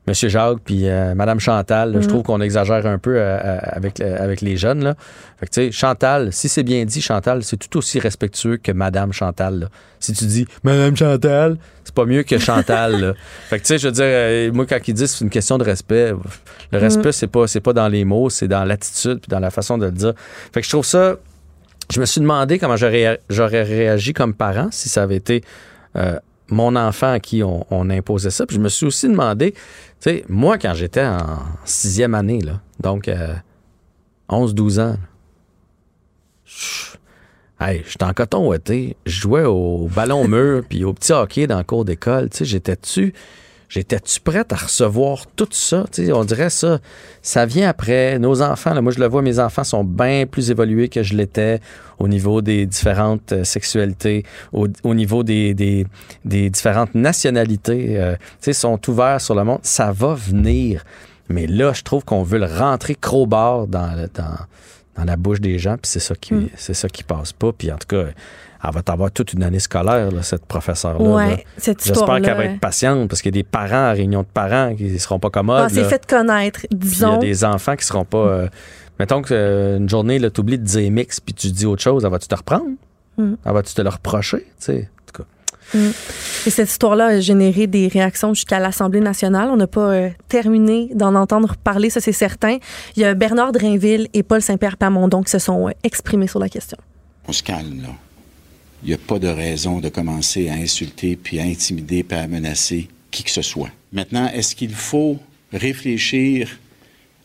Monsieur 0.07 0.28
Jacques, 0.30 0.59
puis 0.64 0.88
euh, 0.88 1.14
Madame 1.14 1.38
Chantal, 1.38 1.92
là, 1.92 2.00
je 2.00 2.04
Mhm. 2.07 2.09
trouve 2.11 2.23
qu'on 2.23 2.40
exagère 2.40 2.85
un 2.87 2.99
peu 2.99 3.16
euh, 3.16 3.38
euh, 3.38 3.59
avec, 3.62 3.99
le- 3.99 4.21
avec 4.21 4.40
les 4.40 4.57
jeunes, 4.57 4.83
là. 4.83 4.95
Fait 5.38 5.47
que, 5.47 5.50
tu 5.52 5.61
sais, 5.66 5.73
Chantal, 5.73 6.33
si 6.33 6.49
c'est 6.49 6.62
bien 6.62 6.85
dit, 6.85 7.00
Chantal, 7.02 7.45
c'est 7.45 7.59
tout 7.59 7.76
aussi 7.78 7.99
respectueux 8.00 8.57
que 8.57 8.73
Madame 8.73 9.12
Chantal, 9.12 9.61
là. 9.61 9.66
Si 10.00 10.12
tu 10.14 10.25
dis 10.25 10.47
Madame 10.64 10.97
Chantal, 10.97 11.59
c'est 11.85 11.95
pas 11.95 12.07
mieux 12.07 12.23
que 12.23 12.38
Chantal, 12.38 13.00
là. 13.00 13.12
Fait 13.50 13.59
que, 13.59 13.62
tu 13.62 13.69
sais, 13.69 13.78
je 13.78 13.88
veux 13.88 13.92
dire, 13.92 14.54
moi, 14.54 14.64
quand 14.66 14.78
ils 14.88 14.95
disent 14.95 15.12
que 15.12 15.19
c'est 15.19 15.25
une 15.25 15.30
question 15.30 15.59
de 15.59 15.64
respect, 15.64 16.12
le 16.73 16.78
respect, 16.78 17.12
c'est 17.12 17.26
pas, 17.26 17.47
c'est 17.47 17.61
pas 17.61 17.75
dans 17.75 17.88
les 17.88 18.04
mots, 18.04 18.30
c'est 18.30 18.49
dans 18.49 18.64
l'attitude, 18.64 19.21
puis 19.21 19.28
dans 19.28 19.38
la 19.40 19.50
façon 19.50 19.76
de 19.78 19.85
le 19.85 19.92
dire. 19.92 20.14
Fait 20.52 20.61
que 20.61 20.66
je 20.66 20.71
trouve 20.73 20.85
ça 20.87 21.16
je 21.92 21.99
me 21.99 22.07
suis 22.07 22.21
demandé 22.21 22.61
comment 22.61 22.76
j'aurais 22.76 23.19
j'aurais 23.28 23.64
réagi 23.64 24.12
comme 24.12 24.33
parent 24.33 24.69
si 24.71 24.88
ça 24.88 25.02
avait 25.02 25.16
été 25.16 25.42
mon 26.50 26.76
enfant 26.76 27.12
à 27.12 27.21
qui 27.21 27.42
on, 27.42 27.64
imposait 27.90 28.30
ça. 28.30 28.47
Puis 28.47 28.57
je 28.57 28.61
me 28.61 28.69
suis 28.69 28.87
aussi 28.87 29.09
demandé, 29.09 29.52
tu 29.52 29.59
sais, 30.00 30.25
moi, 30.28 30.59
quand 30.59 30.75
j'étais 30.75 31.04
en 31.04 31.38
sixième 31.64 32.14
année, 32.14 32.40
là, 32.40 32.61
donc 32.80 33.09
euh, 33.09 33.35
11-12 34.28 34.80
ans, 34.80 34.97
je- 36.45 36.97
hey, 37.61 37.83
j'étais 37.87 38.04
en 38.04 38.12
coton 38.12 38.49
ouaté, 38.49 38.97
je 39.07 39.21
jouais 39.21 39.45
au 39.45 39.88
ballon 39.95 40.26
mur 40.26 40.62
puis 40.69 40.85
au 40.85 40.92
petit 40.92 41.12
hockey 41.12 41.47
dans 41.47 41.59
le 41.59 41.64
cours 41.64 41.85
d'école. 41.85 42.28
Tu 42.30 42.38
sais, 42.38 42.45
j'étais 42.45 42.76
dessus. 42.76 43.12
J'étais-tu 43.71 44.21
prête 44.21 44.53
à 44.53 44.57
recevoir 44.57 45.27
tout 45.37 45.49
ça? 45.53 45.87
Tu 45.93 46.05
sais, 46.07 46.12
on 46.12 46.25
dirait 46.25 46.50
ça, 46.50 46.81
ça 47.23 47.47
vient 47.47 47.69
après. 47.69 48.19
Nos 48.19 48.43
enfants, 48.43 48.75
là, 48.75 48.81
moi 48.83 48.91
je 48.91 48.99
le 48.99 49.07
vois, 49.07 49.23
mes 49.23 49.39
enfants 49.39 49.62
sont 49.62 49.85
bien 49.85 50.27
plus 50.27 50.50
évolués 50.50 50.89
que 50.89 51.05
je 51.05 51.15
l'étais 51.15 51.61
au 52.00 52.09
niveau 52.09 52.43
des 52.43 52.67
différentes 52.67 53.31
euh, 53.31 53.45
sexualités, 53.45 54.25
au, 54.53 54.67
au 54.83 54.95
niveau 54.95 55.23
des, 55.23 55.55
des, 55.55 55.87
des 56.25 56.50
différentes 56.50 56.97
nationalités. 56.97 57.97
euh, 57.97 58.17
tu 58.17 58.27
sais, 58.41 58.53
sont 58.55 58.81
ouverts 58.91 59.21
sur 59.21 59.37
le 59.37 59.45
monde. 59.45 59.61
Ça 59.62 59.93
va 59.93 60.15
venir. 60.15 60.85
Mais 61.29 61.47
là, 61.47 61.73
je 61.73 61.83
trouve 61.83 62.05
qu'on 62.05 62.25
veut 62.25 62.41
le 62.41 62.47
rentrer 62.47 62.97
crowbar 62.97 63.69
dans, 63.69 64.09
dans, 64.12 64.37
dans 64.97 65.05
la 65.05 65.17
bouche 65.17 65.41
des 65.41 65.61
gens, 65.61 65.75
puis 65.75 65.89
c'est 65.89 66.00
ça 66.00 66.17
qui 66.17 66.35
c'est 66.57 66.75
ça 66.75 66.89
qui 66.89 67.05
passe 67.05 67.33
pas. 67.33 67.53
Puis 67.53 67.71
en 67.71 67.79
tout 67.79 67.87
cas, 67.87 68.07
elle 68.62 68.71
va 68.75 68.83
avoir 68.93 69.11
toute 69.11 69.33
une 69.33 69.43
année 69.43 69.59
scolaire, 69.59 70.11
là, 70.11 70.23
cette 70.23 70.45
professeure-là. 70.47 71.05
là. 71.09 71.14
Ouais, 71.14 71.45
cette 71.57 71.85
J'espère 71.85 72.21
qu'elle 72.21 72.37
va 72.37 72.45
être 72.45 72.61
patiente 72.61 73.09
parce 73.09 73.23
qu'il 73.23 73.35
y 73.35 73.38
a 73.38 73.43
des 73.43 73.49
parents 73.49 73.88
à 73.88 73.93
réunion 73.93 74.21
de 74.21 74.26
parents 74.26 74.75
qui 74.75 74.85
ne 74.85 74.99
seront 74.99 75.19
pas 75.19 75.31
commodes. 75.31 75.64
Ah, 75.67 75.69
c'est 75.71 75.85
fait 75.85 76.05
connaître, 76.07 76.61
Puis 76.61 76.69
il 76.73 76.76
y 76.76 76.87
a 76.87 76.90
disons. 76.90 77.19
des 77.19 77.45
enfants 77.45 77.76
qui 77.76 77.87
seront 77.87 78.05
pas. 78.05 78.19
euh, 78.19 78.49
mettons 78.99 79.23
qu'une 79.23 79.88
journée, 79.88 80.19
là, 80.19 80.31
tu 80.31 80.40
oublies 80.40 80.59
de 80.59 80.64
dire 80.64 80.90
mix 80.90 81.21
puis 81.21 81.33
tu 81.35 81.50
dis 81.50 81.64
autre 81.67 81.83
chose, 81.83 82.05
elle 82.05 82.11
va-tu 82.11 82.29
te 82.29 82.35
reprendre? 82.35 82.67
Mm. 83.17 83.35
Elle 83.45 83.52
va-tu 83.52 83.73
te 83.75 83.83
le 83.83 83.88
reprocher? 83.88 84.38
Tu 84.38 84.47
sais, 84.59 84.88
en 84.93 85.12
tout 85.12 85.23
cas. 85.23 85.29
Et 86.47 86.50
cette 86.50 86.69
histoire-là 86.71 87.07
a 87.07 87.21
généré 87.21 87.67
des 87.67 87.88
réactions 87.88 88.35
jusqu'à 88.35 88.59
l'Assemblée 88.59 89.00
nationale. 89.00 89.49
On 89.50 89.57
n'a 89.57 89.67
pas 89.67 89.90
euh, 89.93 90.09
terminé 90.29 90.90
d'en 90.95 91.14
entendre 91.14 91.55
parler, 91.57 91.90
ça 91.90 92.00
c'est 92.00 92.12
certain. 92.12 92.59
Il 92.97 93.02
y 93.02 93.05
a 93.05 93.14
Bernard 93.14 93.52
Drainville 93.52 94.09
et 94.14 94.23
Paul 94.23 94.43
Saint-Pierre 94.43 94.76
Plamondon 94.76 95.23
qui 95.23 95.31
se 95.31 95.38
sont 95.38 95.69
euh, 95.69 95.73
exprimés 95.85 96.26
sur 96.26 96.40
la 96.40 96.49
question. 96.49 96.76
On 97.29 97.33
se 97.33 97.43
calme, 97.43 97.83
là. 97.83 97.88
Il 98.82 98.88
n'y 98.88 98.94
a 98.94 98.99
pas 98.99 99.18
de 99.18 99.28
raison 99.28 99.80
de 99.80 99.88
commencer 99.88 100.49
à 100.49 100.54
insulter, 100.54 101.16
puis 101.16 101.38
à 101.38 101.44
intimider, 101.44 102.02
puis 102.02 102.16
à 102.16 102.26
menacer 102.26 102.88
qui 103.10 103.25
que 103.25 103.30
ce 103.30 103.42
soit. 103.42 103.70
Maintenant, 103.92 104.28
est-ce 104.28 104.54
qu'il 104.54 104.75
faut 104.75 105.18
réfléchir 105.52 106.58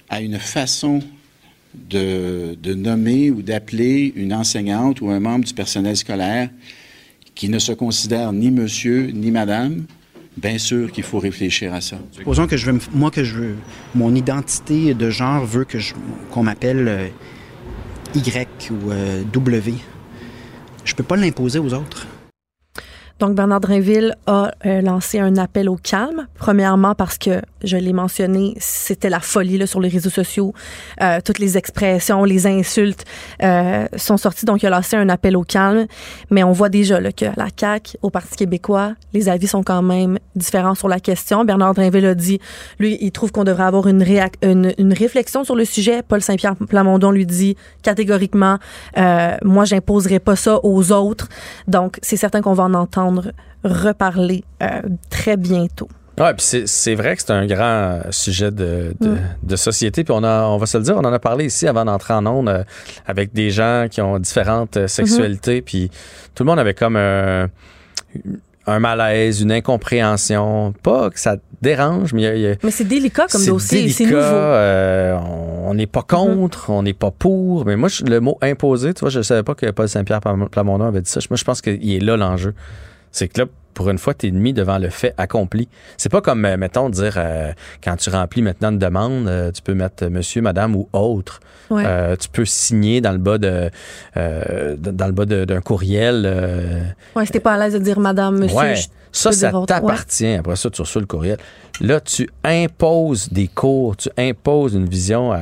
à 0.10 0.22
une 0.22 0.40
façon 0.40 1.02
de, 1.90 2.58
nommer 2.74 3.32
ou 3.32 3.42
d'appeler 3.42 4.14
une 4.16 4.34
enseignante 4.34 5.02
ou 5.02 5.10
un 5.10 5.20
membre 5.20 5.46
du 5.46 5.54
personnel 5.54 5.96
scolaire 5.96 6.50
qui 7.36 7.50
ne 7.50 7.60
se 7.60 7.72
considère 7.72 8.34
ni 8.34 8.52
monsieur 8.52 9.12
ni 9.14 9.32
madame? 9.32 9.86
Bien 10.38 10.58
sûr 10.58 10.92
qu'il 10.92 11.04
faut 11.04 11.20
réfléchir 11.20 11.74
à 11.74 11.80
ça. 11.80 11.98
Supposons 12.12 12.46
que 12.46 12.58
je 12.58 12.70
veux, 12.70 12.80
moi 12.94 13.10
que 13.10 13.24
je 13.24 13.36
veux, 13.36 13.56
mon 13.94 14.14
identité 14.14 14.94
de 14.94 15.10
genre 15.10 15.46
veut 15.46 15.64
que 15.64 15.78
qu'on 16.30 16.44
m'appelle 16.44 16.88
euh, 16.90 17.08
Y 18.16 18.70
ou 18.70 18.92
euh, 18.92 19.24
W. 19.32 19.76
Je 20.86 20.96
peux 20.96 21.04
pas 21.04 21.18
l'imposer 21.18 21.60
aux 21.60 21.74
autres. 21.74 22.08
Donc, 23.20 23.36
Bernard 23.36 23.62
Drainville 23.62 24.16
a 24.28 24.52
euh, 24.66 24.82
lancé 24.82 25.20
un 25.20 25.38
appel 25.38 25.70
au 25.70 25.76
calme. 25.76 26.28
Premièrement, 26.36 26.96
parce 26.96 27.18
que, 27.18 27.42
je 27.66 27.78
l'ai 27.78 27.94
mentionné, 27.94 28.56
c'était 28.60 29.10
la 29.10 29.20
folie 29.20 29.58
là, 29.58 29.68
sur 29.68 29.82
les 29.82 29.90
réseaux 29.90 30.10
sociaux. 30.10 30.54
Euh, 31.02 31.20
toutes 31.24 31.40
les 31.40 31.58
expressions, 31.58 32.24
les 32.24 32.48
insultes 32.48 33.06
euh, 33.44 33.86
sont 33.98 34.18
sorties. 34.18 34.46
Donc, 34.46 34.64
il 34.64 34.68
a 34.68 34.70
lancé 34.70 34.96
un 34.96 35.10
appel 35.10 35.36
au 35.36 35.44
calme. 35.44 35.88
Mais 36.30 36.44
on 36.44 36.52
voit 36.52 36.70
déjà 36.70 37.00
là, 37.00 37.12
que 37.12 37.26
la 37.26 37.48
CAQ, 37.56 37.98
au 38.02 38.10
Parti 38.10 38.36
québécois, 38.36 38.94
les 39.14 39.30
avis 39.30 39.48
sont 39.48 39.64
quand 39.64 39.82
même 39.82 40.20
différents 40.36 40.76
sur 40.76 40.88
la 40.88 41.00
question. 41.00 41.46
Bernard 41.46 41.74
Drainville 41.74 42.06
a 42.06 42.16
dit, 42.16 42.40
lui, 42.80 42.98
il 43.02 43.12
trouve 43.12 43.32
qu'on 43.32 43.44
devrait 43.44 43.64
avoir 43.64 43.88
une 43.88 44.04
réflexion 44.94 45.44
sur 45.44 45.56
le 45.56 45.66
sujet. 45.66 46.02
Paul 46.04 46.22
Saint-Pierre 46.22 46.56
Plamondon 46.56 47.12
lui 47.12 47.26
dit 47.26 47.56
catégoriquement, 47.82 48.58
euh, 48.98 49.36
moi, 49.44 49.66
j'imposerai 49.66 50.20
pas 50.20 50.36
ça 50.36 50.60
aux 50.64 50.92
autres. 50.92 51.30
Donc, 51.68 51.98
c'est 52.02 52.18
certain 52.18 52.42
qu'on 52.42 52.54
va 52.54 52.64
en 52.64 52.74
entendre 52.74 53.32
reparler 53.64 54.44
euh, 54.62 54.82
très 55.10 55.38
bientôt. 55.38 55.90
Ouais, 56.18 56.34
puis 56.34 56.46
c'est- 56.46 56.66
c'est 56.68 56.96
vrai 56.96 57.16
que 57.16 57.22
c'est 57.22 57.32
un 57.32 57.46
grand 57.46 57.64
euh, 57.64 58.02
sujet 58.12 58.50
de, 58.52 58.94
de, 59.02 59.10
Mm. 59.10 59.18
de 59.44 59.56
société. 59.58 60.04
Puis 60.06 60.14
on, 60.18 60.24
a, 60.24 60.44
on 60.44 60.58
va 60.58 60.66
se 60.66 60.78
le 60.78 60.84
dire, 60.86 60.96
on 60.96 61.04
en 61.04 61.12
a 61.12 61.20
parlé 61.20 61.46
ici 61.46 61.68
avant 61.68 61.84
d'entrer 61.86 62.14
en 62.14 62.26
ondes 62.26 62.48
euh, 62.50 62.64
avec 63.06 63.34
des 63.34 63.50
gens 63.52 63.88
qui 63.92 64.00
ont 64.02 64.18
différentes 64.20 64.78
euh, 64.78 64.88
sexualités. 64.88 65.62
Puis 65.62 65.92
tout 66.34 66.44
le 66.44 66.48
monde 66.50 66.60
avait 66.60 66.74
comme 66.74 66.96
un, 66.96 67.50
un 68.68 68.80
malaise, 68.80 69.42
une 69.42 69.52
incompréhension. 69.52 70.74
Pas 70.84 71.10
que 71.10 71.20
ça 71.20 71.36
dérange, 71.62 72.14
mais 72.14 72.22
il 72.22 72.26
y 72.26 72.28
a- 72.28 72.36
y 72.36 72.48
a, 72.52 72.56
Mais 72.64 72.72
c'est 72.72 72.84
délicat 72.86 73.28
comme 73.30 73.42
c'est 73.42 73.50
dossier, 73.50 73.90
c'est 73.90 74.06
nouveau. 74.06 74.16
euh, 74.18 75.18
on 75.66 75.74
n'est 75.74 75.88
pas 75.88 76.02
contre, 76.04 76.70
on 76.70 76.84
n'est 76.84 76.94
pas 76.94 77.12
pour. 77.12 77.66
Mais 77.66 77.76
moi, 77.76 77.90
je- 77.90 78.06
le 78.06 78.20
mot 78.22 78.38
imposé, 78.42 78.94
tu 78.94 79.02
vois, 79.02 79.10
je 79.10 79.18
ne 79.20 79.24
savais 79.24 79.44
pas 79.44 79.56
que 79.56 79.70
Paul 79.72 79.90
Saint-Pierre 79.90 80.22
Plam- 80.22 80.48
Plamondon 80.50 80.86
avait 80.86 81.02
dit 81.02 81.10
ça. 81.12 81.20
Moi, 81.30 81.38
je 81.38 81.44
pense 81.44 81.62
qu'il 81.62 81.94
est 81.94 82.00
là 82.00 82.16
l'enjeu. 82.18 82.54
C'est 83.12 83.28
que 83.28 83.42
là, 83.42 83.48
pour 83.76 83.90
une 83.92 84.00
fois, 84.00 84.16
tu 84.16 84.28
es 84.28 84.32
mis 84.32 84.54
devant 84.54 84.80
le 84.80 84.90
fait 84.90 85.14
accompli. 85.18 85.70
C'est 85.98 86.10
pas 86.12 86.22
comme, 86.22 86.44
euh, 86.46 86.58
mettons, 86.58 86.90
dire 86.90 87.14
euh, 87.18 87.52
quand 87.84 87.96
tu 87.98 88.10
remplis 88.10 88.42
maintenant 88.42 88.72
une 88.72 88.80
demande, 88.80 89.28
euh, 89.28 89.52
tu 89.52 89.62
peux 89.62 89.76
mettre 89.76 90.08
monsieur, 90.08 90.42
madame 90.42 90.76
ou 90.76 90.90
autre. 90.94 91.40
Ouais. 91.70 91.84
Euh, 91.86 92.16
tu 92.16 92.28
peux 92.30 92.46
signer 92.46 93.02
dans 93.02 93.12
le 93.12 93.18
bas 93.20 93.38
de 93.38 93.70
dans 94.16 95.06
le 95.08 95.12
bas 95.12 95.26
d'un 95.26 95.62
courriel. 95.62 96.26
Ouais, 97.16 97.26
c'était 97.26 97.40
pas 97.40 97.54
à 97.54 97.58
l'aise 97.58 97.74
de 97.74 97.80
dire 97.80 98.00
madame, 98.00 98.40
monsieur. 98.40 98.58
Ouais. 98.58 98.76
je- 98.76 98.88
Ça, 99.12 99.32
ça 99.32 99.52
t'appartient. 99.66 100.34
Après 100.34 100.56
ça, 100.58 100.70
tu 100.70 100.82
reçois 100.82 101.00
le 101.02 101.08
courriel. 101.08 101.38
Là, 101.80 102.02
tu 102.02 102.30
imposes 102.44 103.30
des 103.32 103.48
cours, 103.48 103.96
tu 103.96 104.10
imposes 104.18 104.74
une 104.74 104.88
vision 104.88 105.32
à, 105.32 105.38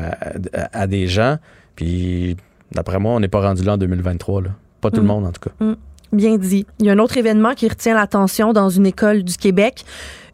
à- 0.54 0.82
à 0.82 0.88
des 0.88 1.08
gens. 1.08 1.38
Puis, 1.75 2.38
d'après 2.72 3.00
moi, 3.00 3.13
on 3.13 3.20
n'est 3.20 3.28
pas 3.28 3.42
rendu 3.42 3.63
là 3.63 3.74
en 3.74 3.78
2023. 3.78 4.42
Là. 4.44 4.50
Pas 4.80 4.92
tout 4.92 4.98
le 4.98 5.04
Mm. 5.04 5.08
monde, 5.08 5.25
en 5.25 5.32
tout 5.32 5.50
cas. 5.50 5.66
Bien 6.13 6.38
dit. 6.38 6.67
Il 6.79 6.86
y 6.86 6.89
a 6.91 6.93
un 6.93 7.00
autre 7.00 7.17
événement 7.17 7.55
qui 7.55 7.67
retient 7.67 7.96
l'attention 7.96 8.53
dans 8.53 8.70
une 8.70 8.86
école 8.86 9.24
du 9.24 9.36
Québec. 9.36 9.84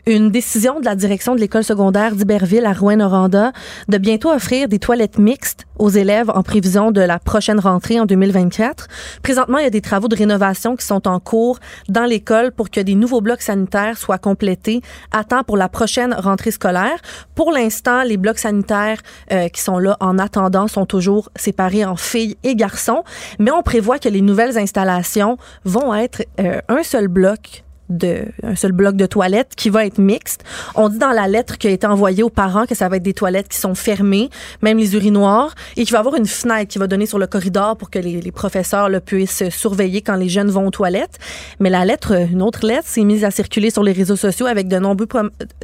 Une 0.09 0.31
décision 0.31 0.79
de 0.79 0.85
la 0.85 0.95
direction 0.95 1.35
de 1.35 1.39
l'école 1.39 1.63
secondaire 1.63 2.15
d'Iberville 2.15 2.65
à 2.65 2.73
Rouen-Noranda 2.73 3.51
de 3.89 3.97
bientôt 3.99 4.31
offrir 4.31 4.67
des 4.67 4.79
toilettes 4.79 5.19
mixtes 5.19 5.67
aux 5.77 5.91
élèves 5.91 6.31
en 6.31 6.41
prévision 6.41 6.89
de 6.89 6.99
la 6.99 7.19
prochaine 7.19 7.59
rentrée 7.59 7.99
en 7.99 8.07
2024. 8.07 8.87
Présentement, 9.21 9.59
il 9.59 9.65
y 9.65 9.67
a 9.67 9.69
des 9.69 9.81
travaux 9.81 10.07
de 10.07 10.15
rénovation 10.15 10.75
qui 10.75 10.83
sont 10.83 11.07
en 11.07 11.19
cours 11.19 11.59
dans 11.89 12.05
l'école 12.05 12.51
pour 12.51 12.71
que 12.71 12.81
des 12.81 12.95
nouveaux 12.95 13.21
blocs 13.21 13.43
sanitaires 13.43 13.99
soient 13.99 14.17
complétés 14.17 14.81
à 15.11 15.23
temps 15.23 15.43
pour 15.43 15.57
la 15.57 15.69
prochaine 15.69 16.15
rentrée 16.15 16.49
scolaire. 16.49 16.97
Pour 17.35 17.51
l'instant, 17.51 18.01
les 18.01 18.17
blocs 18.17 18.39
sanitaires 18.39 19.01
euh, 19.31 19.47
qui 19.49 19.61
sont 19.61 19.77
là 19.77 19.95
en 19.99 20.17
attendant 20.17 20.67
sont 20.67 20.87
toujours 20.87 21.29
séparés 21.35 21.85
en 21.85 21.95
filles 21.95 22.35
et 22.43 22.55
garçons, 22.55 23.03
mais 23.37 23.51
on 23.51 23.61
prévoit 23.61 23.99
que 23.99 24.09
les 24.09 24.21
nouvelles 24.21 24.57
installations 24.57 25.37
vont 25.65 25.93
être 25.93 26.23
euh, 26.39 26.61
un 26.67 26.81
seul 26.81 27.09
bloc 27.09 27.63
de 27.89 28.25
un 28.43 28.55
seul 28.55 28.71
bloc 28.71 28.95
de 28.95 29.05
toilettes 29.05 29.53
qui 29.55 29.69
va 29.69 29.85
être 29.85 29.97
mixte. 29.97 30.43
On 30.75 30.89
dit 30.89 30.97
dans 30.97 31.11
la 31.11 31.27
lettre 31.27 31.57
qui 31.57 31.67
a 31.67 31.71
été 31.71 31.87
envoyée 31.87 32.23
aux 32.23 32.29
parents 32.29 32.65
que 32.65 32.75
ça 32.75 32.87
va 32.89 32.97
être 32.97 33.03
des 33.03 33.13
toilettes 33.13 33.47
qui 33.47 33.57
sont 33.57 33.75
fermées, 33.75 34.29
même 34.61 34.77
les 34.77 34.93
urinoirs, 34.93 35.55
et 35.75 35.83
qu'il 35.83 35.91
va 35.91 35.99
y 35.99 35.99
avoir 35.99 36.15
une 36.15 36.25
fenêtre 36.25 36.67
qui 36.67 36.77
va 36.77 36.87
donner 36.87 37.05
sur 37.05 37.19
le 37.19 37.27
corridor 37.27 37.77
pour 37.77 37.89
que 37.89 37.99
les, 37.99 38.21
les 38.21 38.31
professeurs 38.31 38.89
là, 38.89 38.99
puissent 38.99 39.49
surveiller 39.49 40.01
quand 40.01 40.15
les 40.15 40.29
jeunes 40.29 40.49
vont 40.49 40.67
aux 40.67 40.71
toilettes. 40.71 41.17
Mais 41.59 41.69
la 41.69 41.85
lettre, 41.85 42.13
une 42.31 42.41
autre 42.41 42.65
lettre, 42.65 42.87
s'est 42.87 43.03
mise 43.03 43.23
à 43.23 43.31
circuler 43.31 43.69
sur 43.69 43.83
les 43.83 43.91
réseaux 43.91 44.15
sociaux 44.15 44.45
avec 44.45 44.67
de 44.67 44.77
nombreux 44.77 45.07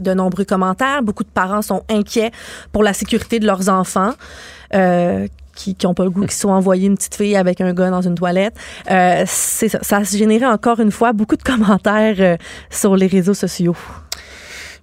de 0.01 0.13
nombreux 0.13 0.46
commentaires. 0.46 1.03
Beaucoup 1.03 1.24
de 1.24 1.29
parents 1.29 1.62
sont 1.62 1.84
inquiets 1.89 2.32
pour 2.72 2.84
la 2.84 2.94
sécurité 2.94 3.39
de 3.39 3.46
leurs 3.46 3.70
enfants. 3.70 4.13
Euh, 4.74 5.27
qui 5.56 5.76
n'ont 5.84 5.94
pas 5.94 6.04
le 6.04 6.10
goût 6.12 6.22
qu'ils 6.22 6.32
soient 6.32 6.54
envoyés 6.54 6.88
une 6.88 6.96
petite 6.98 7.16
fille 7.16 7.36
avec 7.36 7.62
un 7.62 7.74
gars 7.74 7.90
dans 7.90 8.02
une 8.02 8.16
toilette. 8.16 8.56
Euh, 8.92 9.24
c'est 9.26 9.70
ça, 9.70 9.80
ça 9.82 9.98
a 9.98 10.04
généré 10.04 10.46
encore 10.46 10.80
une 10.80 10.92
fois 10.92 11.14
beaucoup 11.14 11.36
de 11.38 11.44
commentaires 11.52 12.16
euh, 12.20 12.38
sur 12.70 12.96
les 12.96 13.08
réseaux 13.08 13.34
sociaux. 13.34 13.76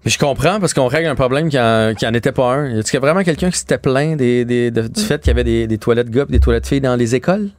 Mais 0.04 0.10
je 0.10 0.18
comprends 0.18 0.58
parce 0.58 0.74
qu'on 0.74 0.88
règle 0.88 1.08
un 1.08 1.14
problème 1.14 1.48
qui 1.48 1.60
en, 1.60 1.94
qui 1.96 2.04
en 2.06 2.12
était 2.14 2.32
pas 2.32 2.54
un. 2.54 2.70
Y 2.70 2.78
a-t-il 2.80 2.98
vraiment 3.00 3.22
quelqu'un 3.22 3.50
qui 3.50 3.58
s'était 3.58 3.78
plaint 3.78 4.16
des, 4.16 4.44
des- 4.44 4.72
de- 4.72 4.88
du 4.88 5.00
fait 5.00 5.20
qu'il 5.20 5.28
y 5.28 5.30
avait 5.30 5.44
des, 5.44 5.68
des 5.68 5.78
toilettes 5.78 6.10
gars 6.10 6.24
et 6.28 6.32
des 6.32 6.40
toilettes 6.40 6.66
filles 6.66 6.80
dans 6.80 6.96
les 6.96 7.14
écoles? 7.14 7.50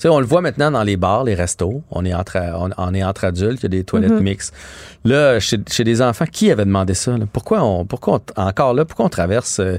Sais, 0.00 0.08
on 0.08 0.18
le 0.18 0.24
voit 0.24 0.40
maintenant 0.40 0.70
dans 0.70 0.82
les 0.82 0.96
bars, 0.96 1.24
les 1.24 1.34
restos. 1.34 1.82
On 1.90 2.06
est 2.06 2.14
entre, 2.14 2.38
on, 2.38 2.70
on 2.78 2.94
est 2.94 3.04
entre 3.04 3.24
adultes, 3.24 3.58
il 3.60 3.64
y 3.64 3.66
a 3.66 3.68
des 3.68 3.84
toilettes 3.84 4.12
Mhm. 4.12 4.22
mixtes. 4.22 4.54
Là, 5.04 5.38
chez, 5.40 5.58
chez 5.70 5.84
des 5.84 6.00
enfants, 6.00 6.24
qui 6.30 6.50
avait 6.50 6.64
demandé 6.64 6.94
ça? 6.94 7.18
là? 7.18 7.26
Pourquoi 7.30 7.62
on, 7.62 7.84
pourquoi 7.84 8.20
on- 8.36 8.40
encore 8.42 8.72
là, 8.72 8.86
pourquoi 8.86 9.04
on 9.04 9.08
traverse 9.10 9.60
euh, 9.60 9.76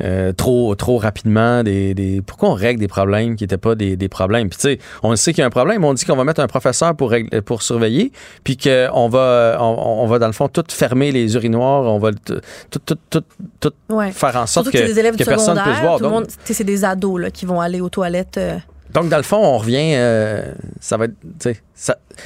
euh, 0.00 0.32
trop, 0.32 0.76
trop 0.76 0.96
rapidement 0.98 1.64
des, 1.64 1.92
des- 1.92 2.22
pourquoi 2.24 2.50
on 2.50 2.54
règle 2.54 2.78
des 2.78 2.86
problèmes 2.86 3.34
qui 3.34 3.42
n'étaient 3.42 3.56
pas 3.58 3.74
des, 3.74 3.96
des 3.96 4.08
problèmes? 4.08 4.48
Puis 4.48 4.58
tu 4.58 4.68
sais, 4.68 4.78
on 5.02 5.16
sait 5.16 5.32
qu'il 5.32 5.40
y 5.40 5.44
a 5.44 5.46
un 5.46 5.50
problème, 5.50 5.84
on 5.84 5.92
dit 5.92 6.04
qu'on 6.04 6.14
va 6.14 6.22
mettre 6.22 6.40
un 6.40 6.46
professeur 6.46 6.94
pour, 6.94 7.10
régler- 7.10 7.40
pour 7.40 7.62
surveiller, 7.62 8.12
puis 8.44 8.56
qu'on 8.56 9.08
va, 9.08 9.56
on, 9.60 10.02
on 10.02 10.06
va 10.06 10.20
dans 10.20 10.28
le 10.28 10.32
fond 10.32 10.46
tout 10.46 10.64
fermer 10.70 11.10
les 11.10 11.34
urinoirs, 11.34 11.82
on 11.82 11.98
va 11.98 12.12
tout, 12.12 12.40
tout, 12.86 12.96
tout, 13.10 13.22
tout, 13.58 13.72
Ouais. 13.88 14.12
faire 14.12 14.36
en 14.36 14.46
sorte 14.46 14.66
Surtout 14.66 14.70
que, 14.70 14.78
que, 14.78 14.84
les 14.88 14.98
élèves 15.00 15.16
que 15.16 15.24
personne 15.24 15.56
ne 15.56 15.62
puisse 15.62 15.80
voir. 15.80 15.98
c'est 16.44 16.62
des 16.64 16.84
ados 16.84 17.20
là, 17.20 17.30
qui 17.32 17.44
vont 17.44 17.60
aller 17.60 17.80
aux 17.80 17.88
toilettes. 17.88 18.38
euh, 18.38 18.56
donc, 18.94 19.08
dans 19.08 19.16
le 19.16 19.22
fond, 19.22 19.36
on 19.36 19.58
revient. 19.58 19.94
euh, 19.94 20.52
ça 20.80 20.96
va 20.96 21.06
être. 21.06 21.14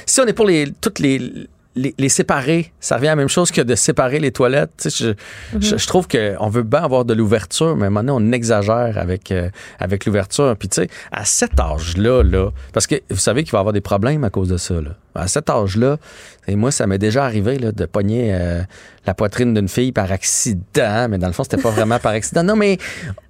si 0.05 0.21
on 0.21 0.25
est 0.25 0.33
pour 0.33 0.45
les, 0.45 0.71
toutes 0.81 0.99
les, 0.99 1.47
les, 1.75 1.95
les 1.97 2.09
séparer, 2.09 2.71
ça 2.79 2.95
revient 2.97 3.07
à 3.07 3.11
la 3.11 3.15
même 3.15 3.29
chose 3.29 3.51
que 3.51 3.61
de 3.61 3.73
séparer 3.75 4.19
les 4.19 4.31
toilettes. 4.31 4.71
Tu 4.77 4.89
sais, 4.91 5.15
je, 5.53 5.59
je, 5.59 5.77
je 5.77 5.87
trouve 5.87 6.07
qu'on 6.07 6.49
veut 6.49 6.63
bien 6.63 6.83
avoir 6.83 7.03
de 7.05 7.13
l'ouverture, 7.13 7.75
mais 7.75 7.89
maintenant 7.89 8.17
on 8.21 8.31
exagère 8.31 8.97
avec, 8.97 9.31
euh, 9.31 9.49
avec 9.79 10.05
l'ouverture. 10.05 10.55
Puis 10.57 10.69
tu 10.69 10.81
sais, 10.81 10.87
à 11.11 11.25
cet 11.25 11.59
âge-là, 11.59 12.21
là, 12.23 12.49
parce 12.73 12.85
que 12.87 12.95
vous 13.09 13.17
savez 13.17 13.43
qu'il 13.43 13.51
va 13.53 13.59
y 13.59 13.61
avoir 13.61 13.73
des 13.73 13.81
problèmes 13.81 14.23
à 14.23 14.29
cause 14.29 14.49
de 14.49 14.57
ça. 14.57 14.75
Là. 14.75 14.91
À 15.15 15.27
cet 15.27 15.49
âge-là, 15.49 15.97
et 16.47 16.55
moi, 16.55 16.71
ça 16.71 16.85
m'est 16.87 16.97
déjà 16.97 17.23
arrivé 17.25 17.57
là, 17.57 17.71
de 17.71 17.85
pogner 17.85 18.31
euh, 18.33 18.61
la 19.05 19.13
poitrine 19.13 19.53
d'une 19.53 19.67
fille 19.67 19.91
par 19.91 20.11
accident, 20.11 21.07
mais 21.09 21.17
dans 21.17 21.27
le 21.27 21.33
fond, 21.33 21.43
c'était 21.43 21.61
pas 21.61 21.69
vraiment 21.71 21.99
par 21.99 22.11
accident. 22.13 22.43
Non, 22.43 22.55
mais 22.55 22.77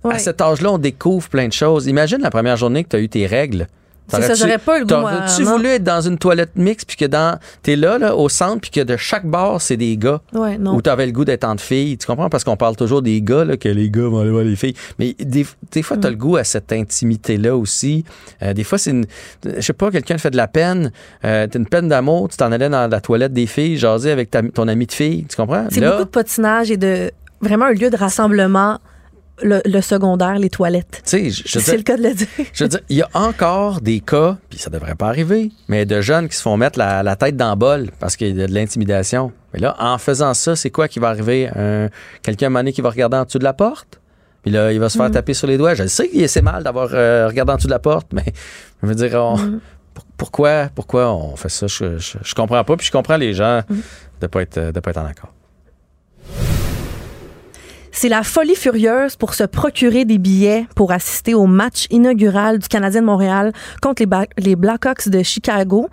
Ouais. 0.03 0.15
à 0.15 0.19
cet 0.19 0.41
âge-là, 0.41 0.71
on 0.73 0.77
découvre 0.77 1.29
plein 1.29 1.47
de 1.47 1.53
choses. 1.53 1.87
Imagine 1.87 2.19
la 2.21 2.29
première 2.29 2.57
journée 2.57 2.83
que 2.83 2.89
tu 2.89 2.95
as 2.97 2.99
eu 2.99 3.07
tes 3.09 3.25
règles. 3.25 3.67
Ça, 4.09 4.33
j'aurais 4.35 4.57
pas 4.59 4.77
le 4.77 4.83
goût, 4.85 4.89
T'aurais-tu 4.89 5.41
moi, 5.43 5.51
non. 5.51 5.57
voulu 5.57 5.69
être 5.69 5.83
dans 5.83 6.01
une 6.01 6.17
toilette 6.17 6.55
mixte 6.55 6.87
puis 6.87 6.97
que 6.97 7.05
dans 7.05 7.39
t'es 7.63 7.75
là, 7.75 7.97
là 7.97 8.15
au 8.15 8.29
centre 8.29 8.61
puis 8.61 8.69
que 8.69 8.81
de 8.81 8.95
chaque 8.97 9.25
bar 9.25 9.59
c'est 9.61 9.77
des 9.77 9.97
gars? 9.97 10.21
Ouais, 10.33 10.57
non. 10.57 10.75
ou 10.75 10.81
t'avais 10.81 11.05
le 11.05 11.11
goût 11.11 11.25
d'être 11.25 11.45
entre 11.45 11.63
filles 11.63 11.97
tu 11.97 12.05
comprends? 12.05 12.29
Parce 12.29 12.43
qu'on 12.43 12.57
parle 12.57 12.75
toujours 12.75 13.01
des 13.01 13.21
gars 13.21 13.43
là 13.45 13.57
que 13.57 13.69
les 13.69 13.89
gars 13.89 14.03
vont 14.03 14.19
aller 14.19 14.29
voir 14.31 14.43
les 14.43 14.55
filles 14.55 14.75
mais 14.99 15.15
des, 15.19 15.45
des 15.71 15.81
fois 15.81 15.97
t'as 15.97 16.09
Mm. 16.09 16.11
le 16.11 16.17
goût 16.17 16.35
à 16.37 16.43
cette 16.43 16.71
intimité 16.73 17.37
là 17.37 17.55
aussi 17.55 18.03
Euh, 18.43 18.53
des 18.53 18.63
fois 18.63 18.77
c'est 18.77 18.91
une 18.91 19.05
je 19.43 19.61
sais 19.61 19.73
pas 19.73 19.89
quelqu'un 19.89 20.15
te 20.15 20.21
fait 20.21 20.31
de 20.31 20.37
la 20.37 20.47
peine 20.47 20.91
euh, 21.25 21.47
t'as 21.49 21.57
une 21.59 21.67
peine 21.67 21.87
d'amour 21.87 22.29
tu 22.29 22.37
t'en 22.37 22.51
allais 22.51 22.69
dans 22.69 22.87
la 22.89 23.01
toilette 23.01 23.33
des 23.33 23.47
filles 23.47 23.77
jaser 23.77 24.11
avec 24.11 24.29
ta- 24.29 24.43
ton 24.43 24.67
ami 24.67 24.85
de 24.85 24.91
fille 24.91 25.25
tu 25.29 25.35
comprends? 25.35 25.65
C'est 25.71 25.81
beaucoup 25.81 26.03
de 26.03 26.09
patinage 26.09 26.69
et 26.71 26.77
de 26.77 27.09
vraiment 27.41 27.65
un 27.65 27.73
lieu 27.73 27.89
de 27.89 27.97
rassemblement, 27.97 28.79
le, 29.41 29.61
le 29.65 29.81
secondaire, 29.81 30.37
les 30.37 30.49
toilettes. 30.49 31.01
C'est 31.59 31.77
le 31.77 31.83
cas 31.83 31.97
de 31.97 32.03
le 32.03 32.13
dire. 32.13 32.27
Je 32.53 32.63
veux 32.63 32.69
dire, 32.69 32.79
il 32.89 32.97
y 32.97 33.01
a 33.01 33.09
encore 33.13 33.81
des 33.81 33.99
cas, 33.99 34.37
puis 34.49 34.59
ça 34.59 34.69
devrait 34.69 34.95
pas 34.95 35.07
arriver, 35.07 35.51
mais 35.67 35.85
de 35.85 36.01
jeunes 36.01 36.29
qui 36.29 36.35
se 36.35 36.41
font 36.43 36.55
mettre 36.57 36.77
la, 36.77 37.01
la 37.03 37.15
tête 37.15 37.35
dans 37.35 37.49
le 37.51 37.55
bol 37.55 37.89
parce 37.99 38.15
qu'il 38.15 38.37
y 38.37 38.41
a 38.43 38.47
de 38.47 38.53
l'intimidation. 38.53 39.31
Mais 39.53 39.59
là, 39.59 39.75
en 39.79 39.97
faisant 39.97 40.33
ça, 40.33 40.55
c'est 40.55 40.69
quoi 40.69 40.87
qui 40.87 40.99
va 40.99 41.09
arriver? 41.09 41.49
Un- 41.55 41.89
Quelqu'un 42.21 42.45
à 42.45 42.47
un 42.47 42.49
moment 42.51 42.59
donné 42.59 42.73
qui 42.73 42.81
va 42.81 42.89
regarder 42.89 43.17
en 43.17 43.23
dessous 43.25 43.39
de 43.39 43.43
la 43.43 43.53
porte? 43.53 43.99
Puis 44.43 44.51
là, 44.51 44.71
il 44.73 44.79
va 44.79 44.89
se 44.89 44.97
faire 44.97 45.09
taper 45.09 45.33
sur 45.33 45.47
les 45.47 45.57
doigts. 45.57 45.73
Je 45.73 45.87
sais 45.87 46.09
que 46.09 46.27
c'est 46.27 46.41
mal 46.41 46.63
d'avoir 46.63 46.89
euh, 46.93 47.27
regardé 47.27 47.53
en 47.53 47.55
dessous 47.55 47.67
de 47.67 47.71
la 47.73 47.79
porte, 47.79 48.07
mais 48.13 48.25
je 48.81 48.87
veux 48.87 48.95
dire, 48.95 49.13
on- 49.15 49.37
pour- 49.93 50.05
pourquoi, 50.17 50.69
pourquoi 50.75 51.13
on 51.13 51.35
fait 51.37 51.49
ça? 51.49 51.67
Je, 51.67 51.97
je, 51.97 52.17
je 52.21 52.35
comprends 52.35 52.63
pas, 52.63 52.75
puis 52.75 52.85
je 52.85 52.91
comprends 52.91 53.15
les 53.17 53.33
gens 53.33 53.61
de 54.21 54.27
pas 54.27 54.41
être, 54.41 54.59
de 54.71 54.79
pas 54.79 54.91
être 54.91 54.97
en 54.97 55.05
accord. 55.05 55.31
C'est 57.95 58.09
la 58.09 58.23
folie 58.23 58.55
furieuse 58.55 59.15
pour 59.15 59.35
se 59.35 59.43
procurer 59.43 60.03
des 60.03 60.17
billets 60.17 60.65
pour 60.75 60.91
assister 60.91 61.35
au 61.35 61.45
match 61.45 61.85
inaugural 61.91 62.57
du 62.57 62.67
Canadien 62.67 63.01
de 63.01 63.05
Montréal 63.05 63.53
contre 63.83 64.03
les, 64.39 64.55
Blackhawks 64.55 65.09
de 65.09 65.21
Chicago. 65.21 65.89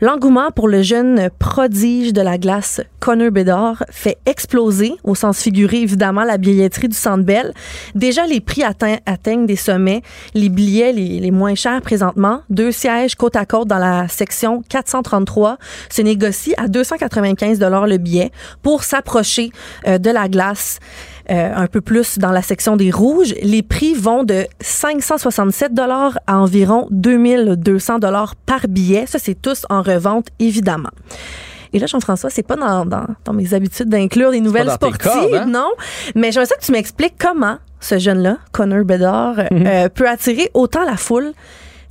L'engouement 0.00 0.50
pour 0.50 0.66
le 0.66 0.80
jeune 0.80 1.28
prodige 1.38 2.14
de 2.14 2.22
la 2.22 2.38
glace 2.38 2.80
Connor 3.00 3.30
Bedard 3.30 3.84
fait 3.90 4.16
exploser, 4.24 4.94
au 5.04 5.14
sens 5.14 5.40
figuré 5.42 5.82
évidemment, 5.82 6.24
la 6.24 6.38
billetterie 6.38 6.88
du 6.88 6.96
Centre 6.96 7.22
Bell. 7.22 7.52
Déjà, 7.94 8.26
les 8.26 8.40
prix 8.40 8.62
atteignent 8.64 9.46
des 9.46 9.56
sommets. 9.56 10.00
Les 10.34 10.48
billets 10.48 10.92
les, 10.92 11.20
les 11.20 11.30
moins 11.30 11.54
chers 11.54 11.82
présentement, 11.82 12.40
deux 12.48 12.72
sièges 12.72 13.14
côte 13.14 13.36
à 13.36 13.44
côte 13.44 13.68
dans 13.68 13.78
la 13.78 14.08
section 14.08 14.62
433, 14.70 15.58
se 15.90 16.00
négocient 16.00 16.54
à 16.56 16.66
295 16.66 17.60
le 17.60 17.98
billet 17.98 18.30
pour 18.62 18.84
s'approcher 18.84 19.50
euh, 19.86 19.98
de 19.98 20.10
la 20.10 20.28
glace 20.28 20.78
euh, 21.30 21.52
un 21.54 21.66
peu 21.66 21.80
plus 21.80 22.18
dans 22.18 22.30
la 22.30 22.42
section 22.42 22.76
des 22.76 22.90
rouges. 22.90 23.34
Les 23.42 23.62
prix 23.62 23.94
vont 23.94 24.24
de 24.24 24.46
567 24.60 25.74
dollars 25.74 26.18
à 26.26 26.38
environ 26.38 26.86
2200 26.90 27.98
dollars 27.98 28.34
par 28.36 28.68
billet. 28.68 29.04
Ça, 29.06 29.18
c'est 29.18 29.34
tous 29.40 29.64
en 29.70 29.82
revente, 29.82 30.28
évidemment. 30.38 30.90
Et 31.72 31.78
là, 31.78 31.86
Jean-François, 31.86 32.28
c'est 32.28 32.42
pas 32.42 32.56
dans, 32.56 32.84
dans, 32.84 33.06
dans 33.24 33.32
mes 33.32 33.54
habitudes 33.54 33.88
d'inclure 33.88 34.30
des 34.30 34.40
nouvelles 34.40 34.70
sportives, 34.70 34.98
cordes, 35.12 35.34
hein? 35.34 35.46
non? 35.46 35.70
Mais 36.14 36.30
j'aimerais 36.30 36.46
ça 36.46 36.56
que 36.56 36.64
tu 36.64 36.72
m'expliques 36.72 37.14
comment 37.18 37.56
ce 37.80 37.98
jeune-là, 37.98 38.36
Connor 38.52 38.84
Bedard, 38.84 39.36
Mhm. 39.50 39.66
euh, 39.66 39.88
peut 39.88 40.08
attirer 40.08 40.50
autant 40.54 40.84
la 40.84 40.96
foule 40.96 41.32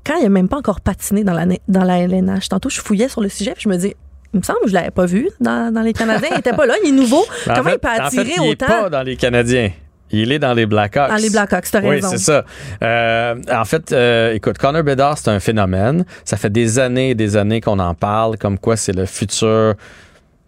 quand 0.05 0.15
il 0.17 0.23
n'a 0.23 0.29
même 0.29 0.47
pas 0.49 0.57
encore 0.57 0.81
patiné 0.81 1.23
dans 1.23 1.33
la, 1.33 1.45
dans 1.67 1.83
la 1.83 1.99
LNH. 1.99 2.49
Tantôt, 2.49 2.69
je 2.69 2.79
fouillais 2.79 3.07
sur 3.09 3.21
le 3.21 3.29
sujet 3.29 3.53
puis 3.53 3.63
je 3.63 3.69
me 3.69 3.77
dis, 3.77 3.95
il 4.33 4.37
me 4.39 4.43
semble 4.43 4.59
que 4.63 4.69
je 4.69 4.73
l'avais 4.73 4.91
pas 4.91 5.05
vu 5.05 5.29
dans, 5.39 5.73
dans 5.73 5.81
les 5.81 5.93
Canadiens. 5.93 6.29
Il 6.33 6.39
était 6.39 6.53
pas 6.53 6.65
là, 6.65 6.75
il 6.83 6.89
est 6.89 6.91
nouveau. 6.91 7.23
En 7.49 7.53
comment 7.55 7.69
fait- 7.69 7.75
il 7.75 7.79
peut 7.79 7.87
en 7.87 8.05
attirer 8.05 8.25
fait, 8.25 8.33
il 8.37 8.43
est 8.45 8.51
autant? 8.51 8.65
pas 8.67 8.89
dans 8.89 9.03
les 9.03 9.15
Canadiens. 9.17 9.71
Il 10.13 10.31
est 10.33 10.39
dans 10.39 10.53
les 10.53 10.65
Blackhawks. 10.65 11.09
Dans 11.09 11.15
les 11.15 11.29
Blackhawks, 11.29 11.71
t'as 11.71 11.79
Oui, 11.81 11.87
raison. 11.91 12.09
c'est 12.09 12.17
ça. 12.17 12.43
Euh, 12.83 13.35
en 13.49 13.63
fait, 13.63 13.93
euh, 13.93 14.33
écoute, 14.33 14.57
Connor 14.57 14.83
Bedard, 14.83 15.17
c'est 15.17 15.29
un 15.29 15.39
phénomène. 15.39 16.03
Ça 16.25 16.35
fait 16.35 16.49
des 16.49 16.79
années 16.79 17.11
et 17.11 17.15
des 17.15 17.37
années 17.37 17.61
qu'on 17.61 17.79
en 17.79 17.93
parle, 17.93 18.37
comme 18.37 18.59
quoi 18.59 18.75
c'est 18.75 18.91
le 18.93 19.05
futur. 19.05 19.75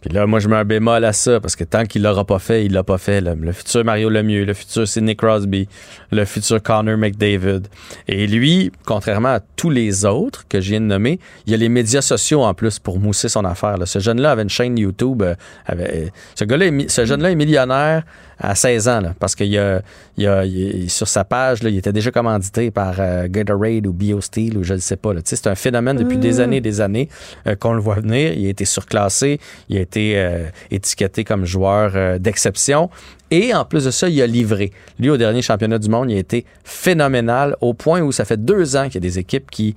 Puis 0.03 0.13
là, 0.13 0.27
moi, 0.27 0.39
je 0.39 0.49
mets 0.49 0.57
un 0.57 0.65
bémol 0.65 1.05
à 1.05 1.13
ça, 1.13 1.39
parce 1.39 1.55
que 1.55 1.63
tant 1.63 1.85
qu'il 1.85 2.03
l'aura 2.03 2.25
pas 2.25 2.37
fait, 2.39 2.65
il 2.65 2.73
l'a 2.73 2.83
pas 2.83 2.97
fait. 2.97 3.21
là. 3.21 3.35
Le 3.39 3.53
futur 3.53 3.85
Mario 3.85 4.09
Lemieux, 4.09 4.43
le 4.43 4.53
futur 4.53 4.85
Sidney 4.85 5.15
Crosby, 5.15 5.69
le 6.11 6.25
futur 6.25 6.61
Connor 6.61 6.97
McDavid. 6.97 7.61
Et 8.09 8.27
lui, 8.27 8.71
contrairement 8.85 9.29
à 9.35 9.39
tous 9.39 9.69
les 9.69 10.03
autres 10.03 10.45
que 10.49 10.59
je 10.59 10.71
viens 10.71 10.81
de 10.81 10.87
nommer, 10.87 11.19
il 11.47 11.51
y 11.51 11.53
a 11.53 11.57
les 11.57 11.69
médias 11.69 12.01
sociaux 12.01 12.41
en 12.43 12.53
plus 12.53 12.79
pour 12.79 12.99
mousser 12.99 13.29
son 13.29 13.45
affaire. 13.45 13.77
là. 13.77 13.85
Ce 13.85 13.99
jeune-là 13.99 14.31
avait 14.31 14.43
une 14.43 14.49
chaîne 14.49 14.77
YouTube. 14.77 15.21
euh, 15.21 15.35
avait- 15.65 16.11
ce 16.35 16.43
gars-là, 16.43 16.65
ce 16.89 17.05
jeune-là 17.05 17.31
est 17.31 17.35
millionnaire 17.35 18.03
à 18.39 18.55
16 18.55 18.87
ans, 18.89 18.99
là, 18.99 19.13
parce 19.19 19.35
qu'il 19.35 19.47
y 19.47 19.57
a, 19.57 19.81
il 20.17 20.23
y 20.25 20.27
a- 20.27 20.43
il- 20.43 20.89
sur 20.89 21.07
sa 21.07 21.23
page, 21.23 21.63
là, 21.63 21.69
il 21.69 21.77
était 21.77 21.93
déjà 21.93 22.11
commandité 22.11 22.71
par 22.71 22.95
euh, 22.99 23.27
Gatorade 23.29 23.87
ou 23.87 23.93
BioSteel 23.93 24.57
ou 24.57 24.63
je 24.63 24.73
ne 24.73 24.79
sais 24.79 24.97
pas. 24.97 25.11
C'est 25.23 25.47
un 25.47 25.55
phénomène 25.55 25.95
depuis 25.97 26.17
des 26.17 26.39
années 26.41 26.57
et 26.57 26.61
des 26.61 26.81
années 26.81 27.07
euh, 27.47 27.55
qu'on 27.55 27.71
le 27.73 27.79
voit 27.79 27.95
venir. 27.95 28.33
Il 28.33 28.45
a 28.47 28.49
été 28.49 28.65
surclassé, 28.65 29.39
il 29.69 29.77
a 29.77 29.81
été 29.81 29.92
euh, 29.97 30.47
étiqueté 30.71 31.23
comme 31.23 31.45
joueur 31.45 31.91
euh, 31.95 32.19
d'exception. 32.19 32.89
Et 33.31 33.53
en 33.53 33.65
plus 33.65 33.85
de 33.85 33.91
ça, 33.91 34.09
il 34.09 34.21
a 34.21 34.27
livré. 34.27 34.71
Lui, 34.99 35.09
au 35.09 35.17
dernier 35.17 35.41
championnat 35.41 35.79
du 35.79 35.89
monde, 35.89 36.11
il 36.11 36.15
a 36.15 36.19
été 36.19 36.45
phénoménal 36.63 37.55
au 37.61 37.73
point 37.73 38.01
où 38.01 38.11
ça 38.11 38.25
fait 38.25 38.43
deux 38.43 38.75
ans 38.75 38.85
qu'il 38.85 38.95
y 38.95 38.97
a 38.97 39.01
des 39.01 39.19
équipes 39.19 39.49
qui 39.49 39.75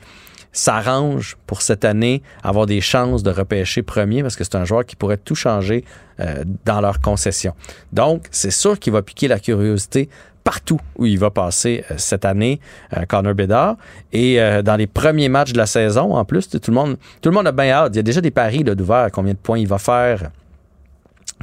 s'arrangent 0.52 1.37
pour 1.46 1.62
cette 1.62 1.85
année 1.85 2.22
avoir 2.42 2.66
des 2.66 2.81
chances 2.81 3.22
de 3.22 3.31
repêcher 3.31 3.83
premier 3.83 4.22
parce 4.22 4.37
que 4.37 4.44
c'est 4.44 4.57
un 4.57 4.64
joueur 4.64 4.87
qui 4.87 4.96
pourrait 4.96 5.18
tout 5.18 5.35
changer 5.35 5.85
euh, 6.18 6.44
dans 6.64 6.81
leur 6.81 7.00
concession. 7.00 7.55
Donc, 7.92 8.24
c'est 8.31 8.50
sûr 8.50 8.79
qu'il 8.79 8.92
va 8.92 9.02
piquer 9.02 9.29
la 9.29 9.38
curiosité 9.38 10.09
partout 10.46 10.80
où 10.96 11.06
il 11.06 11.18
va 11.18 11.30
passer 11.30 11.85
euh, 11.90 11.94
cette 11.98 12.24
année, 12.24 12.61
euh, 12.96 13.04
Connor 13.04 13.35
Bedard. 13.35 13.76
Et 14.12 14.40
euh, 14.40 14.62
dans 14.62 14.76
les 14.76 14.87
premiers 14.87 15.28
matchs 15.28 15.52
de 15.52 15.59
la 15.59 15.66
saison, 15.66 16.14
en 16.14 16.24
plus, 16.24 16.48
tout 16.48 16.61
le 16.68 16.72
monde, 16.72 16.96
tout 17.20 17.30
le 17.30 17.35
monde 17.35 17.48
a 17.48 17.52
bien 17.52 17.72
hâte. 17.72 17.90
Il 17.94 17.96
y 17.96 17.98
a 17.98 18.02
déjà 18.04 18.20
des 18.20 18.30
paris 18.30 18.62
d'ouvert, 18.62 19.09
combien 19.12 19.32
de 19.32 19.38
points 19.38 19.59
il 19.59 19.66
va 19.66 19.78
faire. 19.78 20.30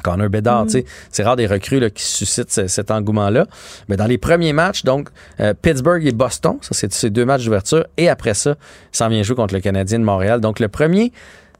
Connor 0.03 0.29
Bedard, 0.29 0.65
tu 0.65 0.71
sais, 0.71 0.85
c'est 1.11 1.23
rare 1.23 1.35
des 1.35 1.45
recrues 1.47 1.79
là, 1.81 1.89
qui 1.89 2.01
suscitent 2.03 2.49
ce- 2.51 2.67
cet 2.67 2.89
engouement-là. 2.91 3.45
Mais 3.89 3.97
dans 3.97 4.07
les 4.07 4.17
premiers 4.17 4.53
matchs, 4.53 4.83
donc 4.83 5.09
euh, 5.41 5.53
Pittsburgh 5.53 6.03
et 6.07 6.13
Boston, 6.13 6.57
ça 6.61 6.69
c'est 6.71 6.91
ces 6.93 7.09
deux 7.09 7.25
matchs 7.25 7.43
d'ouverture, 7.43 7.85
et 7.97 8.09
après 8.09 8.33
ça, 8.33 8.55
s'en 8.91 9.09
vient 9.09 9.21
jouer 9.21 9.35
contre 9.35 9.53
le 9.53 9.59
Canadien 9.59 9.99
de 9.99 10.03
Montréal. 10.05 10.39
Donc 10.41 10.59
le 10.59 10.67
premier 10.69 11.11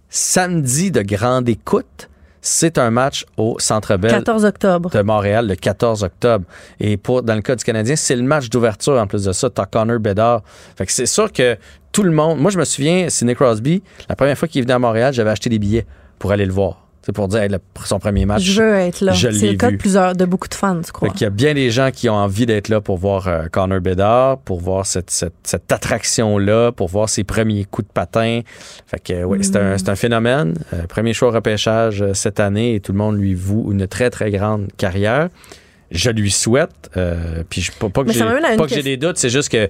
samedi 0.09 0.91
de 0.91 1.01
grande 1.01 1.47
écoute, 1.49 2.09
c'est 2.43 2.77
un 2.77 2.91
match 2.91 3.25
au 3.37 3.55
Centre 3.57 3.95
Bell 3.95 4.11
14 4.11 4.45
octobre. 4.45 4.89
de 4.89 5.01
Montréal 5.01 5.47
le 5.47 5.55
14 5.55 6.03
octobre. 6.03 6.45
Et 6.79 6.97
pour 6.97 7.23
dans 7.23 7.35
le 7.35 7.41
cas 7.41 7.55
du 7.55 7.63
Canadien, 7.63 7.95
c'est 7.95 8.15
le 8.15 8.21
match 8.21 8.49
d'ouverture 8.49 8.99
en 8.99 9.07
plus 9.07 9.23
de 9.23 9.31
ça. 9.31 9.49
T'as 9.49 9.65
Connor 9.65 9.99
Bedard. 9.99 10.41
Fait 10.75 10.85
que 10.85 10.91
c'est 10.91 11.05
sûr 11.05 11.31
que 11.31 11.57
tout 11.93 12.03
le 12.03 12.11
monde. 12.11 12.39
Moi, 12.39 12.51
je 12.51 12.59
me 12.59 12.65
souviens, 12.65 13.07
Sidney 13.07 13.33
Crosby, 13.33 13.81
la 14.09 14.15
première 14.15 14.37
fois 14.37 14.47
qu'il 14.47 14.59
est 14.59 14.63
venu 14.63 14.73
à 14.73 14.79
Montréal, 14.79 15.13
j'avais 15.13 15.29
acheté 15.29 15.49
des 15.49 15.59
billets 15.59 15.87
pour 16.19 16.31
aller 16.31 16.45
le 16.45 16.53
voir. 16.53 16.82
C'est 17.05 17.11
pour 17.11 17.27
dire 17.27 17.41
hey, 17.41 17.49
le- 17.49 17.59
son 17.83 17.99
premier 17.99 18.25
match. 18.25 18.41
Je 18.43 18.61
veux 18.61 18.75
être 18.75 19.01
là. 19.01 19.13
C'est 19.13 19.29
le 19.29 19.57
cas 19.57 19.71
de 19.71 19.75
plusieurs, 19.75 20.15
de 20.15 20.23
beaucoup 20.23 20.47
de 20.47 20.53
fans, 20.53 20.79
je 20.87 20.91
crois? 20.93 21.09
Fait 21.09 21.13
qu'il 21.13 21.23
y 21.23 21.27
a 21.27 21.31
bien 21.31 21.53
des 21.53 21.69
gens 21.69 21.91
qui 21.91 22.07
ont 22.07 22.15
envie 22.15 22.45
d'être 22.45 22.69
là 22.69 22.79
pour 22.79 22.97
voir 22.97 23.27
euh, 23.27 23.47
Connor 23.51 23.81
Bedard, 23.81 24.37
pour 24.37 24.61
voir 24.61 24.85
cette, 24.85 25.09
cette, 25.09 25.33
cette 25.43 25.69
attraction-là, 25.69 26.71
pour 26.71 26.87
voir 26.87 27.09
ses 27.09 27.23
premiers 27.25 27.65
coups 27.65 27.87
de 27.89 27.91
patin. 27.93 28.39
Fait 28.87 28.99
que, 29.03 29.13
euh, 29.13 29.23
oui, 29.23 29.39
c'est 29.43 29.57
un, 29.57 29.95
phénomène. 29.95 30.53
Euh, 30.73 30.87
premier 30.87 31.13
choix 31.13 31.27
au 31.27 31.31
repêchage 31.31 32.01
euh, 32.01 32.13
cette 32.13 32.39
année 32.39 32.75
et 32.75 32.79
tout 32.79 32.93
le 32.93 32.97
monde 32.97 33.17
lui 33.17 33.33
voue 33.33 33.71
une 33.71 33.85
très, 33.87 34.09
très 34.09 34.31
grande 34.31 34.67
carrière. 34.77 35.27
Je 35.91 36.09
lui 36.09 36.31
souhaite. 36.31 36.89
euh, 36.95 37.43
puis 37.49 37.61
je, 37.61 37.71
pas, 37.73 37.89
pas 37.89 38.03
que 38.05 38.11
j'ai 38.69 38.81
des 38.81 38.97
doutes, 38.97 39.17
c'est 39.17 39.29
juste 39.29 39.49
que 39.49 39.69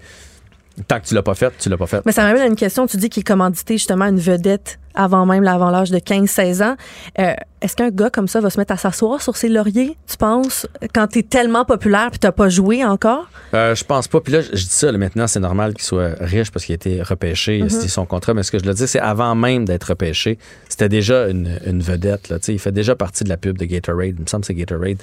tant 0.88 1.00
que 1.00 1.06
tu 1.08 1.15
l'as 1.15 1.24
pas 1.24 1.36
fait, 1.36 1.52
tu 1.60 1.67
l'as 1.69 1.78
pas 1.78 1.88
fait. 1.88 2.02
Mais 2.06 2.12
ça 2.12 2.24
m'amène 2.24 2.43
à 2.43 2.46
une 2.46 2.56
question. 2.56 2.86
Tu 2.88 2.98
dis 2.98 3.10
qu'il 3.10 3.22
est 3.22 3.24
commandité 3.28 3.74
justement 3.76 4.06
une 4.06 4.19
vedette 4.19 4.80
avant 4.95 5.25
même 5.25 5.43
l'avant 5.43 5.69
l'âge 5.69 5.91
de 5.91 5.97
15-16 5.97 6.63
ans. 6.63 6.75
Euh, 7.19 7.34
est-ce 7.62 7.77
qu'un 7.77 7.89
gars 7.89 8.10
comme 8.10 8.27
ça 8.27 8.41
va 8.41 8.49
se 8.49 8.60
mettre 8.60 8.73
à 8.73 8.77
s'asseoir 8.77 9.21
sur 9.21 9.38
ses 9.38 9.47
lauriers, 9.47 9.95
tu 10.08 10.17
penses, 10.17 10.67
quand 10.93 11.08
t'es 11.08 11.23
tellement 11.23 11.63
populaire 11.63 12.10
puis 12.12 12.19
t'as 12.19 12.34
pas 12.34 12.49
joué 12.49 12.84
encore? 12.84 13.29
Euh, 13.53 13.73
je 13.73 13.86
pense 13.86 14.10
pas. 14.10 14.19
Puis 14.19 14.34
là, 14.34 14.41
je 14.41 14.49
dis 14.49 14.67
ça, 14.67 14.91
là, 14.91 14.97
maintenant, 14.97 15.27
c'est 15.27 15.39
normal 15.39 15.73
qu'il 15.73 15.84
soit 15.84 16.15
riche 16.19 16.51
parce 16.51 16.65
qu'il 16.65 16.73
a 16.73 16.75
été 16.75 17.01
repêché, 17.01 17.67
signé 17.69 17.88
son 17.88 18.06
contrat. 18.06 18.34
Mais 18.34 18.43
ce 18.43 18.51
que 18.51 18.60
je 18.60 18.65
le 18.65 18.73
dis, 18.73 18.88
c'est 18.88 18.99
avant 18.99 19.34
même 19.36 19.63
d'être 19.63 19.86
repêché, 19.86 20.38
c'était 20.67 20.89
déjà 20.89 21.29
une, 21.29 21.58
une 21.65 21.82
vedette. 21.82 22.29
Là, 22.29 22.38
il 22.47 22.60
fait 22.60 22.71
déjà 22.73 22.95
partie 22.95 23.23
de 23.23 23.29
la 23.29 23.38
pub 23.38 23.58
de 23.58 23.65
Gatorade. 23.65 24.15
Il 24.17 24.23
me 24.23 24.27
semble 24.27 24.41
que 24.41 24.47
c'est 24.47 24.56
Gatorade 24.56 24.97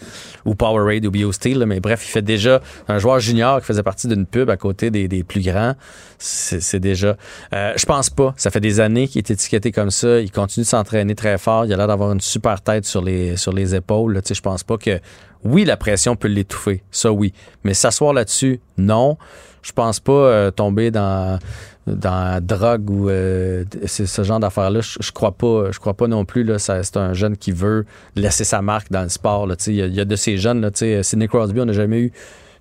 ou 0.45 0.55
Powerade 0.55 1.07
ou 1.07 1.11
BioSteel. 1.11 1.59
là, 1.59 1.67
Mais 1.67 1.81
bref, 1.81 2.07
il 2.07 2.11
fait 2.11 2.23
déjà 2.23 2.61
un 2.89 2.99
joueur 2.99 3.21
junior 3.21 3.61
qui 3.61 3.67
faisait 3.67 3.83
partie 3.83 4.07
d'une 4.07 4.27
pub 4.27 4.51
à 4.51 4.59
côté 4.59 4.91
des, 4.91 5.09
des 5.09 5.25
plus 5.25 5.41
grands. 5.41 5.75
C'est 6.19 6.61
c'est 6.61 6.81
déjà. 6.81 7.17
Euh, 7.53 7.73
je 7.77 7.87
pense 7.87 8.11
pas. 8.11 8.35
Ça 8.37 8.51
fait 8.51 8.61
des 8.61 8.81
années 8.81 9.09
qu'il 9.09 9.19
est 9.19 9.31
étiqueté 9.31 9.73
comme 9.73 9.80
ça. 9.89 10.21
Il 10.21 10.31
continue 10.31 10.65
de 10.65 10.69
s'entraîner 10.69 11.15
très 11.15 11.39
fort. 11.39 11.65
Il 11.65 11.73
a 11.73 11.77
l'air 11.79 11.87
d'avoir 11.87 12.13
une 12.13 12.21
super 12.21 12.61
tête 12.61 12.85
sur 12.85 13.01
les, 13.03 13.39
sur 13.39 13.53
les 13.55 13.75
épaules. 13.75 14.21
Je 14.31 14.41
pense 14.43 14.63
pas 14.63 14.77
que. 14.77 15.01
Oui, 15.43 15.65
la 15.65 15.79
pression 15.79 16.17
peut 16.17 16.29
l'étouffer. 16.29 16.83
Ça, 16.91 17.11
oui. 17.11 17.33
Mais 17.65 17.73
s'asseoir 17.73 18.13
là-dessus, 18.13 18.61
non. 18.77 19.17
Je 19.63 19.73
pense 19.73 19.99
pas 20.01 20.13
euh, 20.13 20.51
tomber 20.51 20.91
dans 20.91 21.39
dans 21.87 22.25
la 22.35 22.41
drogue 22.41 22.89
ou 22.91 23.09
euh, 23.09 23.65
ce 23.87 24.23
genre 24.23 24.39
d'affaires-là. 24.39 24.81
Je, 24.83 25.11
crois 25.13 25.33
pas. 25.33 25.71
Je 25.73 25.79
crois 25.79 25.95
pas 25.95 26.07
non 26.09 26.25
plus. 26.27 26.47
C'est 26.59 26.97
un 26.99 27.15
jeune 27.15 27.37
qui 27.39 27.53
veut 27.53 27.87
laisser 28.17 28.45
sa 28.45 28.61
marque 28.61 28.91
dans 28.93 29.03
le 29.03 29.09
sport. 29.09 29.49
Il 29.67 29.75
y, 29.75 29.83
a- 29.83 29.87
il 29.87 29.95
y 29.95 30.01
a 30.01 30.05
de 30.05 30.17
ces 30.17 30.37
jeunes. 30.37 30.61
Là, 30.61 30.71
Sidney 31.03 31.27
Crosby, 31.27 31.61
on 31.61 31.65
n'a 31.65 31.73
jamais 31.73 32.01
eu 32.01 32.13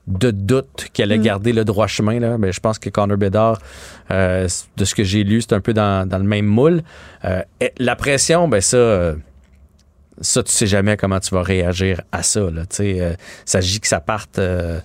de 0.07 0.31
doute 0.31 0.88
qu'elle 0.93 1.12
allait 1.12 1.19
Mm. 1.19 1.23
garder 1.23 1.53
le 1.53 1.65
droit 1.65 1.88
chemin. 1.88 2.19
Là. 2.19 2.38
Mais 2.38 2.51
je 2.51 2.59
pense 2.59 2.79
que 2.79 2.89
Connor 2.89 3.17
Bedard, 3.17 3.59
euh, 4.12 4.47
de 4.77 4.85
ce 4.85 4.95
que 4.95 5.03
j'ai 5.03 5.23
lu, 5.23 5.41
c'est 5.41 5.53
un 5.53 5.62
peu 5.62 5.73
dans, 5.73 6.07
dans 6.07 6.17
le 6.17 6.23
même 6.23 6.45
moule. 6.45 6.81
Euh, 7.25 7.41
et 7.62 7.71
la 7.77 7.95
pression, 7.95 8.47
ben 8.47 8.62
ça, 8.62 8.77
euh, 8.77 9.15
ça, 10.21 10.43
tu 10.43 10.51
sais 10.51 10.67
jamais 10.67 10.97
comment 10.97 11.19
tu 11.19 11.33
vas 11.33 11.43
réagir 11.43 12.01
à 12.12 12.23
ça. 12.23 12.41
Là, 12.41 12.63
euh, 12.79 13.13
il 13.13 13.17
s'agit 13.45 13.79
que 13.79 13.88
ça 13.88 13.99
parte 13.99 14.39
euh, 14.39 14.79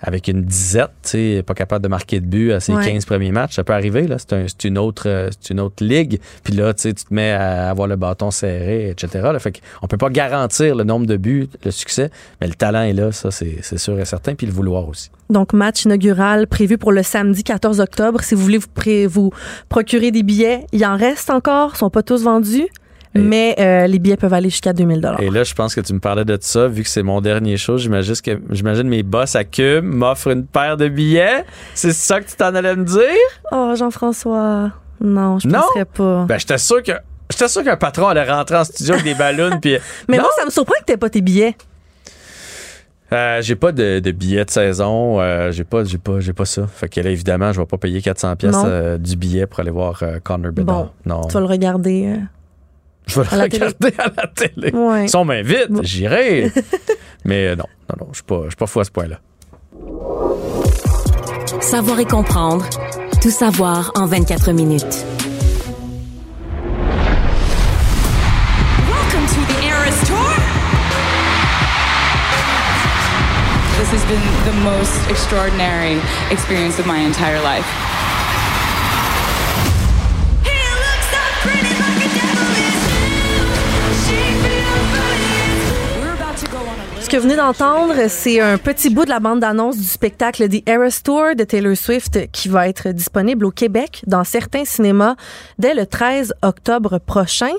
avec 0.00 0.28
une 0.28 0.42
disette, 0.42 0.90
tu 1.02 1.10
sais, 1.10 1.42
pas 1.46 1.54
capable 1.54 1.82
de 1.82 1.88
marquer 1.88 2.20
de 2.20 2.26
but 2.26 2.52
à 2.52 2.60
ses 2.60 2.72
Ouais. 2.74 2.84
15 2.84 3.04
premiers 3.06 3.32
matchs. 3.32 3.54
Ça 3.54 3.64
peut 3.64 3.72
arriver, 3.72 4.06
là. 4.06 4.16
C'est, 4.18 4.32
un- 4.34 4.46
c'est 4.46 4.64
une, 4.68 4.78
autre, 4.78 5.04
euh, 5.08 5.30
c'est 5.40 5.52
une 5.54 5.60
autre 5.60 5.82
ligue. 5.84 6.20
Puis 6.44 6.52
là, 6.54 6.74
tu 6.74 6.82
sais, 6.82 6.92
tu 6.94 7.04
te 7.04 7.14
mets 7.14 7.30
à 7.32 7.70
avoir 7.70 7.88
le 7.88 7.96
bâton 7.96 8.30
serré, 8.30 8.90
etc. 8.90 9.08
Là. 9.32 9.38
Fait 9.38 9.60
qu'on 9.80 9.86
peut 9.86 9.96
pas 9.96 10.10
garantir 10.10 10.74
le 10.74 10.84
nombre 10.84 11.06
de 11.06 11.16
buts, 11.16 11.48
le 11.64 11.70
succès, 11.70 12.10
mais 12.40 12.46
le 12.46 12.54
talent 12.54 12.82
est 12.82 12.92
là, 12.92 13.12
ça, 13.12 13.30
c'est, 13.30 13.62
sûr 13.78 13.98
et 13.98 14.04
certain. 14.04 14.34
Puis 14.34 14.46
le 14.46 14.52
vouloir 14.52 14.88
aussi. 14.88 15.10
Donc, 15.30 15.52
match 15.52 15.84
inaugural 15.84 16.46
prévu 16.46 16.78
pour 16.78 16.92
le 16.92 17.02
samedi 17.02 17.42
14 17.42 17.80
octobre. 17.80 18.20
Si 18.22 18.34
vous 18.34 18.42
voulez 18.42 18.58
vous, 18.58 18.68
pré- 18.72 19.06
vous 19.06 19.30
procurer 19.68 20.10
des 20.10 20.22
billets, 20.22 20.66
il 20.72 20.84
en 20.86 20.96
reste 20.96 21.30
encore, 21.30 21.72
ils 21.74 21.78
sont 21.78 21.90
pas 21.90 22.02
tous 22.02 22.22
vendus, 22.22 22.68
mais 23.16 23.54
euh, 23.58 23.86
les 23.86 23.98
billets 23.98 24.16
peuvent 24.16 24.32
aller 24.34 24.50
jusqu'à 24.50 24.72
2000 24.72 25.08
Et 25.20 25.30
là, 25.30 25.44
je 25.44 25.54
pense 25.54 25.74
que 25.74 25.80
tu 25.80 25.92
me 25.94 25.98
parlais 26.00 26.24
de 26.24 26.36
ça, 26.40 26.68
vu 26.68 26.82
que 26.82 26.88
c'est 26.88 27.02
mon 27.02 27.20
dernier 27.20 27.56
show. 27.56 27.78
J'imagine 27.78 28.14
que 28.24 28.40
j'imagine 28.50 28.88
mes 28.88 29.02
boss 29.02 29.36
à 29.36 29.44
Cube 29.44 29.84
m'offrent 29.84 30.28
une 30.32 30.46
paire 30.46 30.76
de 30.76 30.88
billets. 30.88 31.44
C'est 31.74 31.92
ça 31.92 32.20
que 32.20 32.28
tu 32.28 32.36
t'en 32.36 32.54
allais 32.54 32.74
me 32.76 32.84
dire? 32.84 33.00
Oh, 33.52 33.72
Jean-François, 33.76 34.70
non, 35.00 35.38
je 35.38 35.48
Non? 35.48 35.60
penserais 35.60 35.84
pas. 35.84 36.24
Ben, 36.28 36.38
j'étais 36.38 36.58
sûr 36.58 36.82
que. 36.82 36.92
J'étais 37.30 37.48
sûr 37.48 37.64
qu'un 37.64 37.76
patron 37.76 38.06
allait 38.06 38.22
rentrer 38.30 38.56
en 38.56 38.64
studio 38.64 38.94
avec 38.94 39.04
des 39.04 39.14
ballons 39.14 39.58
puis 39.60 39.76
mais 40.08 40.16
non? 40.16 40.22
moi, 40.22 40.30
ça 40.38 40.44
me 40.44 40.50
surprend 40.50 40.74
que 40.80 40.84
t'aies 40.84 40.96
pas 40.96 41.10
tes 41.10 41.20
billets. 41.22 41.56
Euh, 43.12 43.40
j'ai 43.40 43.54
pas 43.54 43.70
de, 43.70 44.00
de 44.00 44.10
billets 44.10 44.44
de 44.44 44.50
saison, 44.50 45.20
euh, 45.20 45.52
j'ai 45.52 45.62
pas 45.62 45.84
j'ai 45.84 45.98
pas 45.98 46.18
j'ai 46.18 46.32
pas 46.32 46.44
ça. 46.44 46.66
Fait 46.66 46.88
que 46.88 47.00
là 47.00 47.10
évidemment, 47.10 47.52
je 47.52 47.60
vais 47.60 47.66
pas 47.66 47.78
payer 47.78 48.02
400 48.02 48.34
pièces 48.34 48.56
euh, 48.64 48.98
du 48.98 49.16
billet 49.16 49.46
pour 49.46 49.60
aller 49.60 49.70
voir 49.70 50.02
Connor 50.24 50.50
Bedard. 50.52 50.84
Bon, 50.84 50.90
non. 51.04 51.20
Tu 51.28 51.34
vas 51.34 51.40
le 51.40 51.46
regarder. 51.46 52.16
Je 53.06 53.20
vais 53.20 53.26
à 53.28 53.36
le 53.36 53.38
la 53.42 53.48
télé. 53.48 53.64
regarder 53.66 53.94
à 53.98 54.12
la 54.22 54.26
télé. 54.28 54.70
Ouais. 54.72 55.08
Si 55.08 55.16
on 55.16 55.24
m'invite, 55.24 55.68
j'irai. 55.82 56.50
Mais 57.24 57.46
euh, 57.48 57.56
non, 57.56 57.64
non 57.90 58.06
non, 58.06 58.12
je 58.12 58.22
je 58.44 58.48
suis 58.48 58.56
pas 58.56 58.66
fou 58.66 58.80
à 58.80 58.84
ce 58.84 58.90
point-là. 58.90 59.20
Savoir 61.60 61.98
et 62.00 62.04
comprendre. 62.04 62.66
Tout 63.22 63.30
savoir 63.30 63.90
en 63.94 64.06
24 64.06 64.52
minutes. 64.52 65.04
Welcome 68.88 69.26
to 69.26 69.40
the 69.52 69.64
Eras 69.64 70.06
Tour. 70.06 70.34
This 73.78 73.90
has 73.92 74.04
been 74.06 74.22
the 74.44 74.52
most 74.64 75.10
extraordinary 75.10 76.00
experience 76.30 76.78
of 76.78 76.86
my 76.86 76.98
entire 76.98 77.40
life. 77.42 77.66
Que 87.16 87.20
vous 87.22 87.28
venez 87.28 87.36
d'entendre, 87.36 87.94
c'est 88.08 88.40
un 88.40 88.58
petit 88.58 88.90
bout 88.90 89.06
de 89.06 89.08
la 89.08 89.20
bande-annonce 89.20 89.78
du 89.78 89.86
spectacle 89.86 90.50
The 90.50 90.68
Eras 90.68 91.00
Tour 91.02 91.34
de 91.34 91.44
Taylor 91.44 91.74
Swift 91.74 92.30
qui 92.30 92.50
va 92.50 92.68
être 92.68 92.90
disponible 92.90 93.46
au 93.46 93.50
Québec 93.50 94.02
dans 94.06 94.22
certains 94.22 94.66
cinémas 94.66 95.14
dès 95.58 95.72
le 95.72 95.86
13 95.86 96.34
octobre 96.42 96.98
prochain. 96.98 97.52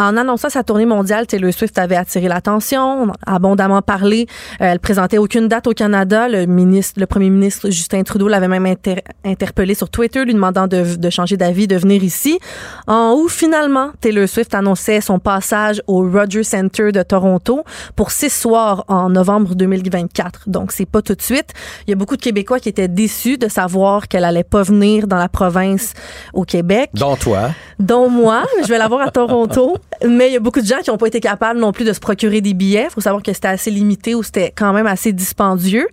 En 0.00 0.16
annonçant 0.16 0.48
sa 0.48 0.62
tournée 0.62 0.86
mondiale, 0.86 1.26
Taylor 1.26 1.52
Swift 1.52 1.76
avait 1.76 1.96
attiré 1.96 2.28
l'attention, 2.28 3.12
abondamment 3.26 3.82
parlé. 3.82 4.26
Euh, 4.60 4.66
elle 4.66 4.78
présentait 4.78 5.18
aucune 5.18 5.48
date 5.48 5.66
au 5.66 5.72
Canada. 5.72 6.28
Le 6.28 6.46
ministre, 6.46 7.00
le 7.00 7.06
premier 7.06 7.30
ministre 7.30 7.68
Justin 7.70 8.04
Trudeau 8.04 8.28
l'avait 8.28 8.46
même 8.46 8.64
inter- 8.66 9.02
interpellé 9.24 9.74
sur 9.74 9.90
Twitter, 9.90 10.24
lui 10.24 10.34
demandant 10.34 10.68
de, 10.68 10.94
de 10.96 11.10
changer 11.10 11.36
d'avis, 11.36 11.66
de 11.66 11.76
venir 11.76 12.04
ici. 12.04 12.38
En 12.86 13.14
août, 13.14 13.28
finalement, 13.28 13.90
Taylor 14.00 14.28
Swift 14.28 14.54
annonçait 14.54 15.00
son 15.00 15.18
passage 15.18 15.82
au 15.88 16.08
Rogers 16.08 16.44
Center 16.44 16.92
de 16.92 17.02
Toronto 17.02 17.64
pour 17.96 18.12
six 18.12 18.30
soirs 18.30 18.84
en 18.86 19.10
novembre 19.10 19.56
2024. 19.56 20.44
Donc, 20.48 20.70
c'est 20.70 20.86
pas 20.86 21.02
tout 21.02 21.14
de 21.14 21.22
suite. 21.22 21.52
Il 21.86 21.90
y 21.90 21.92
a 21.92 21.96
beaucoup 21.96 22.16
de 22.16 22.22
Québécois 22.22 22.60
qui 22.60 22.68
étaient 22.68 22.86
déçus 22.88 23.36
de 23.36 23.48
savoir 23.48 24.06
qu'elle 24.06 24.24
allait 24.24 24.44
pas 24.44 24.62
venir 24.62 25.08
dans 25.08 25.16
la 25.18 25.28
province 25.28 25.92
au 26.34 26.44
Québec 26.44 26.90
Dont 26.94 27.16
toi. 27.16 27.50
dont 27.80 28.08
moi. 28.08 28.44
Je 28.62 28.68
vais 28.68 28.78
l'avoir 28.78 29.06
à 29.06 29.10
Toronto. 29.10 29.76
Mais 30.06 30.28
il 30.28 30.32
y 30.34 30.36
a 30.36 30.40
beaucoup 30.40 30.60
de 30.60 30.66
gens 30.66 30.78
qui 30.82 30.90
n'ont 30.90 30.96
pas 30.96 31.08
été 31.08 31.18
capables 31.18 31.58
non 31.58 31.72
plus 31.72 31.84
de 31.84 31.92
se 31.92 31.98
procurer 31.98 32.40
des 32.40 32.54
billets. 32.54 32.86
Il 32.88 32.92
faut 32.92 33.00
savoir 33.00 33.22
que 33.22 33.32
c'était 33.32 33.48
assez 33.48 33.70
limité 33.70 34.14
ou 34.14 34.22
c'était 34.22 34.52
quand 34.54 34.72
même 34.72 34.86
assez 34.86 35.12
dispendieux. 35.12 35.88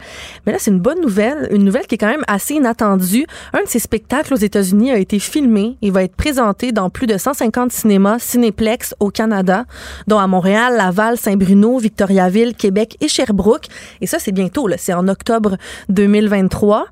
Mais 0.45 0.51
là, 0.51 0.59
c'est 0.59 0.69
une 0.69 0.79
bonne 0.79 1.01
nouvelle. 1.01 1.47
Une 1.51 1.63
nouvelle 1.63 1.87
qui 1.87 1.95
est 1.95 1.97
quand 1.97 2.09
même 2.09 2.23
assez 2.27 2.55
inattendue. 2.55 3.25
Un 3.53 3.63
de 3.63 3.67
ces 3.67 3.79
spectacles 3.79 4.33
aux 4.33 4.37
États-Unis 4.37 4.91
a 4.91 4.97
été 4.97 5.17
filmé 5.17 5.77
et 5.81 5.89
va 5.89 6.03
être 6.03 6.15
présenté 6.15 6.71
dans 6.71 6.89
plus 6.89 7.07
de 7.07 7.17
150 7.17 7.71
cinémas 7.71 8.19
Cinéplex 8.19 8.93
au 8.99 9.09
Canada, 9.09 9.65
dont 10.07 10.19
à 10.19 10.27
Montréal, 10.27 10.75
Laval, 10.77 11.17
Saint-Bruno, 11.17 11.79
Victoriaville, 11.79 12.53
Québec 12.53 12.97
et 13.01 13.07
Sherbrooke. 13.07 13.67
Et 14.01 14.07
ça, 14.07 14.19
c'est 14.19 14.31
bientôt. 14.31 14.69
C'est 14.77 14.93
en 14.93 15.07
octobre 15.07 15.57
2023. 15.89 16.85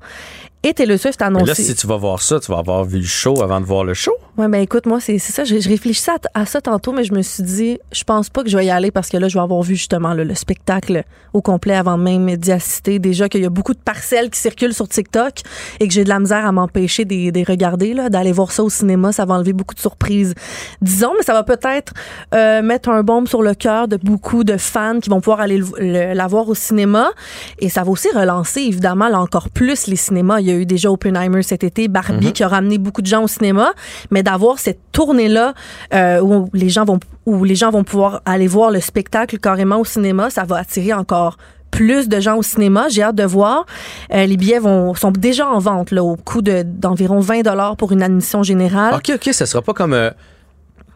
Et 0.64 0.72
Taylor 0.74 0.98
Swift 0.98 1.20
a 1.22 1.30
Mais 1.30 1.36
annoncé... 1.36 1.62
là, 1.62 1.68
si 1.68 1.74
tu 1.74 1.86
vas 1.86 1.96
voir 1.98 2.20
ça, 2.22 2.40
tu 2.40 2.50
vas 2.50 2.58
avoir 2.58 2.84
vu 2.84 2.98
le 2.98 3.04
show 3.04 3.42
avant 3.42 3.60
de 3.60 3.66
voir 3.66 3.84
le 3.84 3.94
show. 3.94 4.12
Ouais, 4.38 4.48
ben 4.48 4.60
écoute, 4.62 4.86
moi, 4.86 4.98
c'est 5.00 5.18
c'est 5.18 5.32
ça. 5.32 5.44
Je, 5.44 5.60
je 5.60 5.68
réfléchissais 5.68 6.10
à, 6.34 6.40
à 6.40 6.46
ça 6.46 6.60
tantôt, 6.60 6.92
mais 6.92 7.04
je 7.04 7.12
me 7.12 7.22
suis 7.22 7.42
dit, 7.42 7.78
je 7.92 8.02
pense 8.02 8.30
pas 8.30 8.42
que 8.42 8.48
je 8.48 8.56
vais 8.56 8.66
y 8.66 8.70
aller 8.70 8.90
parce 8.90 9.08
que 9.10 9.16
là, 9.16 9.28
je 9.28 9.34
vais 9.34 9.42
avoir 9.42 9.62
vu 9.62 9.76
justement 9.76 10.14
là, 10.14 10.24
le 10.24 10.34
spectacle 10.34 11.04
au 11.34 11.42
complet 11.42 11.74
avant 11.74 11.98
même 11.98 12.34
d'y 12.36 12.50
assister. 12.50 12.98
Déjà 12.98 13.28
qu'il 13.28 13.42
y 13.42 13.46
a 13.46 13.50
beaucoup 13.50 13.74
de 13.74 13.78
parcelles 13.78 14.30
qui 14.30 14.40
circulent 14.40 14.74
sur 14.74 14.88
TikTok 14.88 15.34
et 15.80 15.86
que 15.86 15.92
j'ai 15.94 16.02
de 16.02 16.08
la 16.08 16.18
misère 16.18 16.44
à 16.46 16.50
m'empêcher 16.52 17.04
de 17.04 17.30
les 17.32 17.44
regarder, 17.44 17.92
là, 17.94 18.08
d'aller 18.08 18.32
voir 18.32 18.50
ça 18.50 18.64
au 18.64 18.70
cinéma. 18.70 19.12
Ça 19.12 19.24
va 19.26 19.34
enlever 19.34 19.52
beaucoup 19.52 19.74
de 19.74 19.80
surprises. 19.80 20.34
Disons, 20.80 21.12
mais 21.16 21.22
ça 21.24 21.34
va 21.34 21.42
peut-être 21.44 21.92
euh, 22.34 22.62
mettre 22.62 22.88
un 22.88 23.02
bombe 23.02 23.28
sur 23.28 23.42
le 23.42 23.54
cœur 23.54 23.86
de 23.86 23.96
beaucoup 23.98 24.42
de 24.44 24.56
fans 24.56 24.98
qui 25.00 25.10
vont 25.10 25.20
pouvoir 25.20 25.40
aller 25.40 25.58
le- 25.58 25.66
le- 25.78 26.14
la 26.14 26.26
voir 26.26 26.48
au 26.48 26.54
cinéma. 26.54 27.10
Et 27.58 27.68
ça 27.68 27.82
va 27.84 27.90
aussi 27.90 28.08
relancer, 28.14 28.62
évidemment, 28.62 29.08
là, 29.08 29.20
encore 29.20 29.50
plus 29.50 29.86
les 29.86 29.96
cinémas. 29.96 30.40
Il 30.40 30.46
y 30.46 30.50
a 30.50 30.53
eu 30.56 30.66
déjà 30.66 30.90
Oppenheimer 30.90 31.42
cet 31.42 31.64
été, 31.64 31.88
Barbie 31.88 32.32
qui 32.32 32.42
a 32.44 32.48
ramené 32.48 32.78
beaucoup 32.78 33.02
de 33.02 33.06
gens 33.06 33.22
au 33.24 33.28
cinéma, 33.28 33.72
mais 34.10 34.22
d'avoir 34.22 34.58
cette 34.58 34.78
tournée-là 34.92 35.54
euh, 35.92 36.20
où 36.20 36.48
les 36.52 36.68
gens 36.68 36.84
vont 36.84 36.98
où 37.26 37.42
les 37.44 37.54
gens 37.54 37.70
vont 37.70 37.84
pouvoir 37.84 38.20
aller 38.26 38.46
voir 38.46 38.70
le 38.70 38.80
spectacle 38.80 39.38
carrément 39.38 39.78
au 39.78 39.84
cinéma, 39.84 40.28
ça 40.30 40.44
va 40.44 40.56
attirer 40.58 40.92
encore 40.92 41.36
plus 41.70 42.08
de 42.08 42.20
gens 42.20 42.36
au 42.36 42.42
cinéma. 42.42 42.86
J'ai 42.88 43.02
hâte 43.02 43.16
de 43.16 43.24
voir. 43.24 43.66
Euh, 44.12 44.26
les 44.26 44.36
billets 44.36 44.58
vont 44.60 44.94
sont 44.94 45.10
déjà 45.10 45.48
en 45.48 45.58
vente 45.58 45.90
là, 45.90 46.04
au 46.04 46.16
coût 46.16 46.42
de- 46.42 46.62
d'environ 46.64 47.18
20 47.20 47.42
dollars 47.42 47.76
pour 47.76 47.90
une 47.92 48.02
admission 48.02 48.42
générale. 48.44 48.94
OK, 48.94 49.10
OK, 49.14 49.32
ça 49.32 49.46
sera 49.46 49.60
pas 49.62 49.72
comme. 49.72 49.92
euh, 49.94 50.10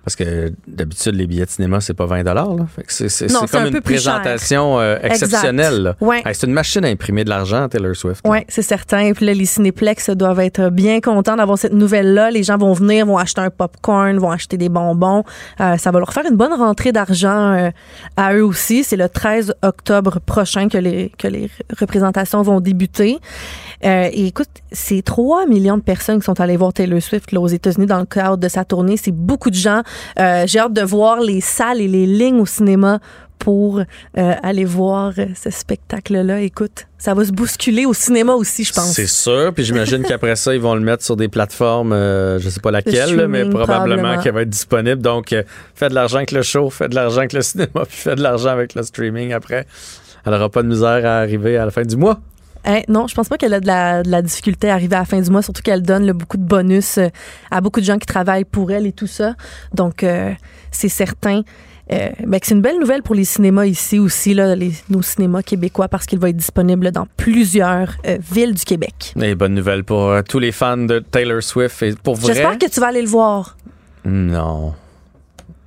parce 0.09 0.16
que 0.16 0.55
d'habitude, 0.66 1.16
les 1.16 1.27
billets 1.27 1.44
de 1.44 1.51
cinéma, 1.51 1.83
c'est 1.83 1.92
pas 1.92 2.07
20 2.07 2.23
là. 2.23 2.47
Fait 2.75 2.83
que 2.83 3.09
c'est, 3.11 3.27
comme 3.51 3.64
un 3.64 3.66
une 3.66 3.83
présentation 3.83 4.81
euh, 4.81 4.97
exceptionnelle. 5.03 5.97
Ouais. 6.01 6.23
Hey, 6.25 6.35
c'est 6.35 6.47
une 6.47 6.55
machine 6.55 6.83
à 6.87 6.88
imprimer 6.88 7.25
de 7.25 7.29
l'argent, 7.29 7.68
Taylor 7.68 7.94
Swift. 7.94 8.23
Oui, 8.25 8.38
c'est 8.49 8.62
certain. 8.62 9.01
Et 9.01 9.12
puis 9.12 9.27
là, 9.27 9.35
les 9.35 9.44
cinéplex 9.44 10.09
doivent 10.09 10.40
être 10.40 10.71
bien 10.71 11.03
contents 11.03 11.37
d'avoir 11.37 11.59
cette 11.59 11.75
nouvelle-là. 11.75 12.31
Les 12.31 12.42
gens 12.42 12.57
vont 12.57 12.73
venir, 12.73 13.05
vont 13.05 13.18
acheter 13.18 13.42
un 13.42 13.51
popcorn, 13.51 14.16
vont 14.16 14.31
acheter 14.31 14.57
des 14.57 14.71
bonbons. 14.71 15.25
Euh, 15.61 15.77
ça 15.77 15.90
va 15.90 15.99
leur 15.99 16.14
faire 16.14 16.25
une 16.25 16.37
bonne 16.37 16.55
rentrée 16.55 16.92
d'argent 16.92 17.53
euh, 17.53 17.71
à 18.16 18.33
eux 18.33 18.47
aussi. 18.47 18.85
C'est 18.85 18.97
le 18.97 19.11
13 19.11 19.57
octobre 19.61 20.21
prochain 20.25 20.71
que 20.71 20.79
les, 20.79 21.12
que 21.18 21.29
les 21.29 21.51
représentations 21.79 22.40
vont 22.40 22.61
débuter. 22.61 23.18
Euh, 23.84 24.08
et 24.12 24.26
écoute, 24.26 24.48
c'est 24.72 25.02
3 25.02 25.46
millions 25.46 25.76
de 25.76 25.82
personnes 25.82 26.18
qui 26.18 26.24
sont 26.24 26.40
allées 26.40 26.56
voir 26.56 26.72
Taylor 26.72 27.00
Swift 27.00 27.32
là, 27.32 27.40
aux 27.40 27.48
États-Unis 27.48 27.86
dans 27.86 28.00
le 28.00 28.06
cadre 28.06 28.36
de 28.38 28.48
sa 28.48 28.64
tournée. 28.64 28.96
C'est 28.96 29.12
beaucoup 29.12 29.50
de 29.50 29.54
gens. 29.54 29.82
Euh, 30.18 30.44
J'ai 30.46 30.58
hâte 30.58 30.72
de 30.72 30.82
voir 30.82 31.20
les 31.20 31.40
salles 31.40 31.80
et 31.80 31.88
les 31.88 32.06
lignes 32.06 32.40
au 32.40 32.46
cinéma 32.46 33.00
pour 33.38 33.78
euh, 33.78 33.84
aller 34.42 34.64
voir 34.64 35.12
ce 35.14 35.50
spectacle-là. 35.50 36.40
Écoute, 36.40 36.86
ça 36.98 37.14
va 37.14 37.24
se 37.24 37.32
bousculer 37.32 37.86
au 37.86 37.94
cinéma 37.94 38.34
aussi, 38.34 38.64
je 38.64 38.72
pense. 38.72 38.92
C'est 38.92 39.06
sûr, 39.06 39.52
puis 39.54 39.64
j'imagine 39.64 40.02
qu'après 40.02 40.36
ça, 40.36 40.54
ils 40.54 40.60
vont 40.60 40.74
le 40.74 40.80
mettre 40.80 41.04
sur 41.04 41.16
des 41.16 41.28
plateformes, 41.28 41.92
euh, 41.92 42.38
je 42.38 42.48
sais 42.48 42.60
pas 42.60 42.70
laquelle, 42.70 43.14
là, 43.14 43.28
mais 43.28 43.48
probablement, 43.48 43.96
probablement. 43.96 44.22
qu'elle 44.22 44.34
va 44.34 44.42
être 44.42 44.50
disponible. 44.50 45.00
Donc, 45.00 45.32
euh, 45.32 45.42
fais 45.74 45.88
de 45.88 45.94
l'argent 45.94 46.16
avec 46.16 46.32
le 46.32 46.42
show, 46.42 46.68
fais 46.70 46.88
de 46.88 46.94
l'argent 46.94 47.18
avec 47.18 47.32
le 47.32 47.42
cinéma, 47.42 47.84
puis 47.88 47.96
fais 47.96 48.16
de 48.16 48.22
l'argent 48.22 48.50
avec 48.50 48.74
le 48.74 48.82
streaming 48.82 49.32
après. 49.32 49.66
Elle 50.26 50.34
aura 50.34 50.48
pas 50.48 50.62
de 50.62 50.68
misère 50.68 51.06
à 51.06 51.18
arriver 51.18 51.56
à 51.56 51.64
la 51.64 51.70
fin 51.70 51.82
du 51.82 51.96
mois. 51.96 52.20
Non, 52.88 53.07
je 53.07 53.14
pense 53.14 53.29
pas 53.29 53.37
qu'elle 53.37 53.55
a 53.55 53.61
de 53.61 53.66
la, 53.66 54.03
de 54.03 54.11
la 54.11 54.23
difficulté 54.23 54.71
à 54.71 54.75
arriver 54.75 54.97
à 54.97 55.01
la 55.01 55.05
fin 55.05 55.21
du 55.21 55.31
mois, 55.31 55.42
surtout 55.42 55.62
qu'elle 55.62 55.83
donne 55.83 56.12
beaucoup 56.12 56.37
de 56.37 56.44
bonus 56.44 56.99
euh, 56.99 57.09
à 57.51 57.61
beaucoup 57.61 57.81
de 57.81 57.85
gens 57.85 57.99
qui 57.99 58.07
travaillent 58.07 58.44
pour 58.44 58.71
elle 58.71 58.87
et 58.87 58.92
tout 58.92 59.07
ça. 59.07 59.35
Donc, 59.75 60.03
euh, 60.03 60.33
c'est 60.71 60.88
certain 60.88 61.42
euh, 61.90 62.11
ben, 62.27 62.38
que 62.38 62.47
c'est 62.47 62.55
une 62.55 62.61
belle 62.61 62.79
nouvelle 62.79 63.03
pour 63.03 63.14
les 63.14 63.25
cinémas 63.25 63.64
ici 63.64 63.99
aussi, 63.99 64.35
là, 64.35 64.55
les, 64.55 64.73
nos 64.90 65.01
cinémas 65.01 65.42
québécois, 65.42 65.88
parce 65.88 66.05
qu'il 66.05 66.18
va 66.18 66.29
être 66.29 66.37
disponible 66.37 66.90
dans 66.90 67.07
plusieurs 67.16 67.97
euh, 68.07 68.18
villes 68.31 68.55
du 68.55 68.64
Québec. 68.64 69.14
Et 69.21 69.35
bonne 69.35 69.55
nouvelle 69.55 69.85
pour 69.85 70.11
euh, 70.11 70.23
tous 70.23 70.38
les 70.38 70.53
fans 70.53 70.77
de 70.77 70.99
Taylor 70.99 71.42
Swift. 71.42 71.83
Et 71.83 71.94
pour 71.94 72.16
vrai, 72.16 72.35
J'espère 72.35 72.59
que 72.59 72.68
tu 72.68 72.81
vas 72.81 72.88
aller 72.88 73.03
le 73.03 73.09
voir. 73.09 73.57
non. 74.05 74.75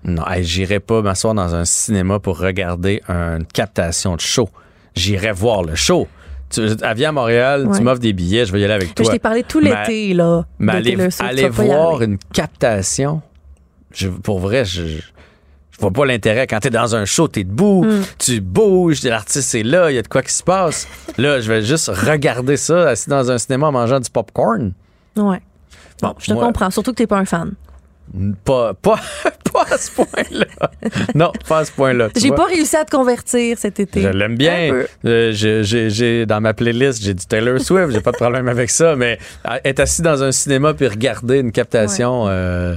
Non, 0.03 0.25
hey, 0.27 0.43
j'irai 0.43 0.79
pas 0.79 1.03
m'asseoir 1.03 1.35
dans 1.35 1.53
un 1.53 1.63
cinéma 1.63 2.17
pour 2.17 2.39
regarder 2.39 3.03
une 3.07 3.45
captation 3.45 4.15
de 4.15 4.19
show. 4.19 4.49
J'irai 4.95 5.31
voir 5.31 5.61
le 5.61 5.75
show. 5.75 6.07
Tu, 6.51 6.61
elle 6.61 6.97
vient 6.97 7.09
à 7.09 7.11
Montréal, 7.13 7.67
Ouais. 7.67 7.77
tu 7.77 7.83
m'offres 7.83 7.99
des 8.01 8.13
billets, 8.13 8.45
je 8.45 8.51
vais 8.51 8.59
y 8.59 8.63
aller 8.65 8.73
avec 8.73 8.93
toi. 8.93 9.05
Je 9.05 9.11
t'ai 9.11 9.19
parlé 9.19 9.43
tout 9.43 9.59
l'été, 9.59 10.13
là. 10.13 10.45
Mais 10.59 10.73
aller, 10.73 11.49
voir 11.49 12.01
une 12.01 12.17
captation, 12.33 13.21
je- 13.93 14.09
pour 14.09 14.39
vrai, 14.39 14.65
je, 14.65 14.85
je 14.85 15.79
vois 15.79 15.91
pas 15.91 16.05
l'intérêt. 16.05 16.47
Quand 16.47 16.59
t'es 16.59 16.69
dans 16.69 16.95
un 16.95 17.05
show, 17.05 17.27
t'es 17.27 17.43
debout, 17.43 17.83
Mm. 17.85 18.01
tu 18.19 18.41
bouges, 18.41 19.03
l'artiste 19.03 19.55
est 19.55 19.63
là, 19.63 19.89
il 19.91 19.95
y 19.95 19.97
a 19.97 20.01
de 20.01 20.07
quoi 20.07 20.21
qui 20.21 20.33
se 20.33 20.43
passe. 20.43 20.87
Là, 21.17 21.39
je 21.39 21.51
vais 21.51 21.61
juste 21.61 21.87
regarder 21.89 22.57
ça 22.57 22.89
assis 22.89 23.09
dans 23.09 23.31
un 23.31 23.37
cinéma 23.37 23.67
en 23.67 23.71
mangeant 23.71 23.99
du 23.99 24.09
popcorn. 24.09 24.73
Ouais. 25.15 25.41
Bon, 26.01 26.13
je 26.19 26.27
te 26.27 26.33
moi- 26.33 26.45
comprends, 26.45 26.69
surtout 26.71 26.91
que 26.91 26.97
t'es 26.97 27.07
pas 27.07 27.17
un 27.19 27.25
fan. 27.25 27.53
Pas, 28.43 28.73
pas, 28.73 28.99
pas 29.53 29.65
à 29.71 29.77
ce 29.77 29.89
point-là. 29.91 30.45
non, 31.15 31.31
pas 31.47 31.59
à 31.59 31.65
ce 31.65 31.71
point-là. 31.71 32.09
J'ai 32.17 32.31
pas 32.31 32.45
réussi 32.45 32.75
à 32.75 32.83
te 32.83 32.91
convertir 32.95 33.57
cet 33.57 33.79
été. 33.79 34.01
Je 34.01 34.09
l'aime 34.09 34.35
bien. 34.35 34.85
Euh, 35.05 35.31
j'ai- 35.31 35.63
j'ai- 35.63 35.89
j'ai- 35.89 36.25
dans 36.25 36.41
ma 36.41 36.53
playlist, 36.53 37.01
j'ai 37.01 37.13
du 37.13 37.25
Taylor 37.25 37.59
Swift. 37.59 37.91
J'ai 37.91 38.01
pas 38.01 38.11
de 38.11 38.17
problème 38.17 38.47
avec 38.49 38.69
ça. 38.69 38.95
Mais 38.97 39.17
être 39.63 39.79
assis 39.79 40.01
dans 40.01 40.23
un 40.23 40.31
cinéma 40.31 40.73
puis 40.73 40.87
regarder 40.87 41.39
une 41.39 41.51
captation, 41.53 42.25
euh, 42.27 42.75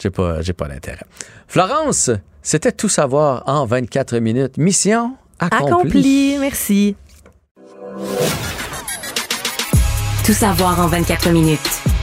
j'ai 0.00 0.10
pas, 0.10 0.42
j'ai 0.42 0.52
pas 0.52 0.68
d'intérêt. 0.68 1.04
Florence, 1.48 2.10
c'était 2.42 2.72
tout 2.72 2.88
savoir 2.88 3.42
en 3.46 3.66
24 3.66 4.18
minutes. 4.18 4.58
Mission 4.58 5.14
accomplie. 5.40 5.66
Accompli, 5.72 6.36
merci. 6.38 6.96
Tout 10.24 10.34
savoir 10.34 10.78
en 10.80 10.86
24 10.86 11.30
minutes. 11.30 11.58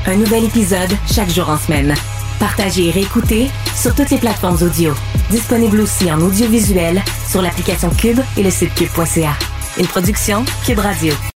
Un 0.07 0.15
nouvel 0.17 0.43
épisode 0.45 0.89
chaque 1.13 1.29
jour 1.29 1.49
en 1.49 1.57
semaine. 1.57 1.93
Partagez 2.39 2.87
et 2.87 2.91
réécoutez 2.91 3.49
sur 3.75 3.95
toutes 3.95 4.09
les 4.09 4.17
plateformes 4.17 4.57
audio. 4.61 4.93
Disponible 5.29 5.81
aussi 5.81 6.11
en 6.11 6.21
audiovisuel 6.21 7.01
sur 7.27 7.41
l'application 7.41 7.89
Cube 7.89 8.19
et 8.37 8.43
le 8.43 8.49
site 8.49 8.73
cube.ca. 8.75 9.33
Une 9.77 9.87
production 9.87 10.45
Cube 10.65 10.79
Radio. 10.79 11.13